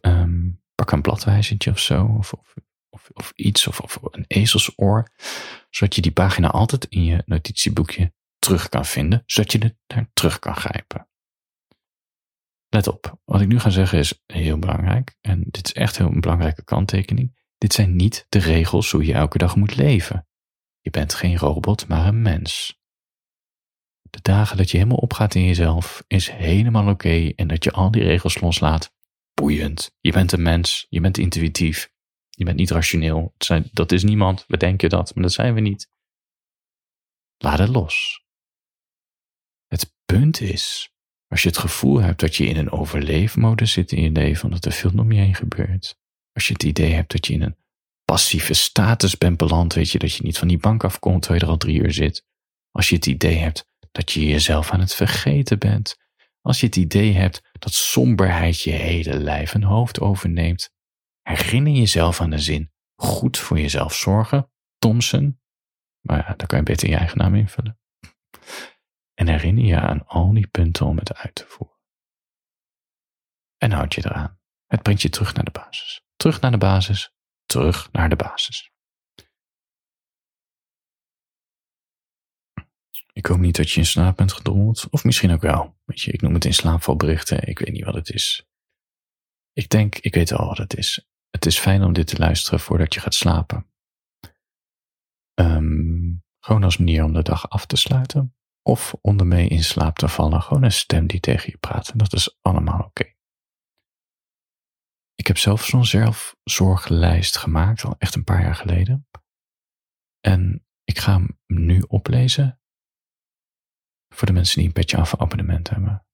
ehm, 0.00 0.50
pak 0.74 0.90
een 0.90 1.02
bladwijzertje 1.02 1.70
of 1.70 1.78
zo, 1.78 2.04
of, 2.18 2.32
of, 2.32 2.54
of, 2.88 3.10
of 3.12 3.32
iets, 3.34 3.66
of, 3.66 3.80
of 3.80 3.98
een 4.02 4.24
ezelsoor, 4.26 5.12
zodat 5.70 5.94
je 5.94 6.00
die 6.00 6.12
pagina 6.12 6.50
altijd 6.50 6.84
in 6.84 7.04
je 7.04 7.22
notitieboekje 7.26 8.12
terug 8.38 8.68
kan 8.68 8.84
vinden, 8.84 9.22
zodat 9.26 9.52
je 9.52 9.58
er 9.58 9.76
naar 9.86 10.10
terug 10.12 10.38
kan 10.38 10.56
grijpen. 10.56 11.07
Let 12.68 12.86
op, 12.88 13.20
wat 13.24 13.40
ik 13.40 13.48
nu 13.48 13.58
ga 13.58 13.70
zeggen 13.70 13.98
is 13.98 14.22
heel 14.26 14.58
belangrijk. 14.58 15.16
En 15.20 15.44
dit 15.46 15.66
is 15.66 15.72
echt 15.72 15.98
heel 15.98 16.06
een 16.06 16.20
belangrijke 16.20 16.64
kanttekening. 16.64 17.36
Dit 17.58 17.72
zijn 17.72 17.96
niet 17.96 18.26
de 18.28 18.38
regels 18.38 18.90
hoe 18.90 19.04
je 19.04 19.12
elke 19.12 19.38
dag 19.38 19.56
moet 19.56 19.76
leven. 19.76 20.28
Je 20.80 20.90
bent 20.90 21.14
geen 21.14 21.38
robot, 21.38 21.88
maar 21.88 22.06
een 22.06 22.22
mens. 22.22 22.80
De 24.10 24.18
dagen 24.22 24.56
dat 24.56 24.70
je 24.70 24.76
helemaal 24.76 24.98
opgaat 24.98 25.34
in 25.34 25.44
jezelf 25.44 26.04
is 26.06 26.30
helemaal 26.30 26.88
oké 26.88 27.32
en 27.34 27.48
dat 27.48 27.64
je 27.64 27.72
al 27.72 27.90
die 27.90 28.02
regels 28.02 28.40
loslaat. 28.40 28.96
Boeiend. 29.34 29.96
Je 30.00 30.12
bent 30.12 30.32
een 30.32 30.42
mens, 30.42 30.86
je 30.88 31.00
bent 31.00 31.18
intuïtief, 31.18 31.92
je 32.30 32.44
bent 32.44 32.56
niet 32.56 32.70
rationeel. 32.70 33.34
Dat 33.72 33.92
is 33.92 34.02
niemand, 34.02 34.44
we 34.46 34.56
denken 34.56 34.88
dat, 34.88 35.14
maar 35.14 35.22
dat 35.22 35.32
zijn 35.32 35.54
we 35.54 35.60
niet. 35.60 35.90
Laat 37.36 37.58
het 37.58 37.68
los. 37.68 38.24
Het 39.66 39.94
punt 40.04 40.40
is, 40.40 40.92
als 41.28 41.42
je 41.42 41.48
het 41.48 41.58
gevoel 41.58 42.00
hebt 42.00 42.20
dat 42.20 42.36
je 42.36 42.46
in 42.46 42.56
een 42.56 42.70
overleefmodus 42.70 43.72
zit 43.72 43.92
in 43.92 44.02
je 44.02 44.10
leven, 44.10 44.50
dat 44.50 44.64
er 44.64 44.72
veel 44.72 44.92
om 44.96 45.12
je 45.12 45.20
heen 45.20 45.34
gebeurt. 45.34 45.96
Als 46.32 46.46
je 46.46 46.52
het 46.52 46.62
idee 46.62 46.92
hebt 46.92 47.12
dat 47.12 47.26
je 47.26 47.32
in 47.32 47.42
een 47.42 47.56
passieve 48.04 48.54
status 48.54 49.18
bent 49.18 49.36
beland, 49.36 49.74
weet 49.74 49.90
je, 49.90 49.98
dat 49.98 50.14
je 50.14 50.22
niet 50.22 50.38
van 50.38 50.48
die 50.48 50.58
bank 50.58 50.84
afkomt 50.84 51.22
terwijl 51.22 51.40
je 51.40 51.46
er 51.46 51.52
al 51.52 51.58
drie 51.58 51.80
uur 51.80 51.92
zit. 51.92 52.26
Als 52.70 52.88
je 52.88 52.94
het 52.94 53.06
idee 53.06 53.36
hebt 53.36 53.66
dat 53.92 54.12
je 54.12 54.26
jezelf 54.26 54.70
aan 54.70 54.80
het 54.80 54.94
vergeten 54.94 55.58
bent. 55.58 55.96
Als 56.40 56.60
je 56.60 56.66
het 56.66 56.76
idee 56.76 57.12
hebt 57.12 57.42
dat 57.52 57.72
somberheid 57.72 58.60
je 58.60 58.70
hele 58.70 59.18
lijf 59.18 59.54
en 59.54 59.62
hoofd 59.62 60.00
overneemt. 60.00 60.70
Herinner 61.22 61.72
jezelf 61.72 62.20
aan 62.20 62.30
de 62.30 62.38
zin 62.38 62.72
goed 62.94 63.38
voor 63.38 63.58
jezelf 63.58 63.94
zorgen, 63.94 64.50
Thompson. 64.78 65.40
Maar 66.00 66.18
ja, 66.18 66.34
daar 66.36 66.46
kan 66.46 66.58
je 66.58 66.64
beter 66.64 66.88
je 66.88 66.96
eigen 66.96 67.18
naam 67.18 67.34
invullen 67.34 67.77
en 69.18 69.28
herinner 69.28 69.64
je 69.64 69.80
aan 69.80 70.06
al 70.06 70.32
die 70.32 70.46
punten 70.46 70.86
om 70.86 70.98
het 70.98 71.14
uit 71.14 71.34
te 71.34 71.44
voeren. 71.46 71.76
En 73.56 73.70
houd 73.70 73.94
je 73.94 74.04
eraan. 74.04 74.40
Het 74.66 74.82
brengt 74.82 75.02
je 75.02 75.08
terug 75.08 75.34
naar 75.34 75.44
de 75.44 75.50
basis. 75.50 76.04
Terug 76.16 76.40
naar 76.40 76.50
de 76.50 76.58
basis. 76.58 77.12
Terug 77.46 77.92
naar 77.92 78.08
de 78.08 78.16
basis. 78.16 78.72
Ik 83.12 83.26
hoop 83.26 83.38
niet 83.38 83.56
dat 83.56 83.70
je 83.70 83.80
in 83.80 83.86
slaap 83.86 84.16
bent 84.16 84.32
gedroomd. 84.32 84.88
Of 84.90 85.04
misschien 85.04 85.30
ook 85.30 85.40
wel. 85.40 85.78
Weet 85.84 86.00
je, 86.00 86.12
ik 86.12 86.22
noem 86.22 86.34
het 86.34 86.44
in 86.44 86.54
slaapvalberichten. 86.54 87.46
Ik 87.46 87.58
weet 87.58 87.72
niet 87.72 87.84
wat 87.84 87.94
het 87.94 88.10
is. 88.10 88.48
Ik 89.52 89.68
denk, 89.68 89.96
ik 89.98 90.14
weet 90.14 90.32
al 90.32 90.46
wat 90.46 90.58
het 90.58 90.76
is. 90.76 91.06
Het 91.30 91.46
is 91.46 91.58
fijn 91.58 91.82
om 91.82 91.92
dit 91.92 92.06
te 92.06 92.18
luisteren 92.18 92.60
voordat 92.60 92.94
je 92.94 93.00
gaat 93.00 93.14
slapen. 93.14 93.66
Um, 95.34 96.24
gewoon 96.38 96.64
als 96.64 96.76
manier 96.76 97.04
om 97.04 97.12
de 97.12 97.22
dag 97.22 97.50
af 97.50 97.66
te 97.66 97.76
sluiten 97.76 98.37
of 98.68 98.94
onder 99.00 99.26
mee 99.26 99.48
in 99.48 99.64
slaap 99.64 99.96
te 99.96 100.08
vallen. 100.08 100.42
Gewoon 100.42 100.62
een 100.62 100.72
stem 100.72 101.06
die 101.06 101.20
tegen 101.20 101.50
je 101.50 101.58
praat. 101.58 101.88
En 101.88 101.98
dat 101.98 102.12
is 102.12 102.38
allemaal 102.40 102.80
oké. 102.80 103.14
Ik 105.14 105.26
heb 105.26 105.38
zelf 105.38 105.64
zo'n 105.64 105.84
zelfzorglijst 105.84 107.36
gemaakt, 107.36 107.84
al 107.84 107.94
echt 107.98 108.14
een 108.14 108.24
paar 108.24 108.42
jaar 108.42 108.54
geleden. 108.54 109.08
En 110.20 110.66
ik 110.84 110.98
ga 110.98 111.12
hem 111.12 111.38
nu 111.46 111.80
oplezen 111.80 112.60
voor 114.14 114.26
de 114.26 114.32
mensen 114.32 114.56
die 114.56 114.66
een 114.66 114.72
Petje 114.72 114.96
Af 114.96 115.16
abonnement 115.16 115.70
hebben. 115.70 116.06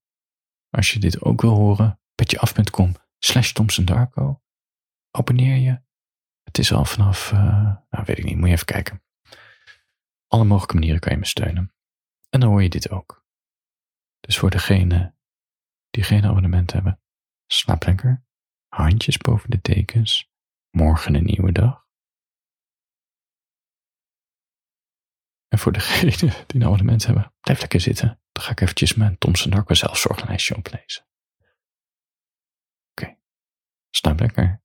Als 0.69 0.91
je 0.91 0.99
dit 0.99 1.21
ook 1.21 1.41
wil 1.41 1.55
horen, 1.55 1.99
petjeaf.com 2.15 2.95
slash 3.19 3.53
Darko. 3.83 4.41
Abonneer 5.11 5.55
je. 5.55 5.83
Het 6.43 6.57
is 6.57 6.73
al 6.73 6.85
vanaf, 6.85 7.31
uh, 7.31 7.75
nou 7.89 8.03
weet 8.05 8.17
ik 8.17 8.23
niet, 8.23 8.37
moet 8.37 8.47
je 8.47 8.53
even 8.53 8.65
kijken. 8.65 9.03
Alle 10.27 10.43
mogelijke 10.43 10.75
manieren 10.75 10.99
kan 10.99 11.11
je 11.11 11.17
me 11.17 11.25
steunen. 11.25 11.74
En 12.35 12.41
dan 12.41 12.49
hoor 12.49 12.63
je 12.63 12.69
dit 12.69 12.89
ook. 12.89 13.25
Dus 14.19 14.37
voor 14.37 14.49
degene 14.49 15.15
die 15.89 16.03
geen 16.03 16.25
abonnement 16.25 16.71
hebben, 16.71 17.01
slaap 17.45 17.85
lekker, 17.85 18.25
handjes 18.67 19.17
boven 19.17 19.49
de 19.49 19.61
tekens, 19.61 20.31
morgen 20.69 21.15
een 21.15 21.23
nieuwe 21.23 21.51
dag. 21.51 21.87
En 25.47 25.59
voor 25.59 25.71
degene 25.71 26.11
die 26.47 26.55
een 26.61 26.63
abonnement 26.63 27.05
hebben, 27.05 27.33
blijf 27.39 27.59
lekker 27.59 27.79
zitten. 27.79 28.21
Dan 28.31 28.43
ga 28.43 28.51
ik 28.51 28.61
eventjes 28.61 28.95
mijn 28.95 29.17
Thomson 29.17 29.51
Darko 29.51 29.73
zelfzorglijstje 29.73 30.55
oplezen. 30.55 31.07
Oké, 32.91 33.17
slaap 33.89 34.19
lekker. 34.19 34.64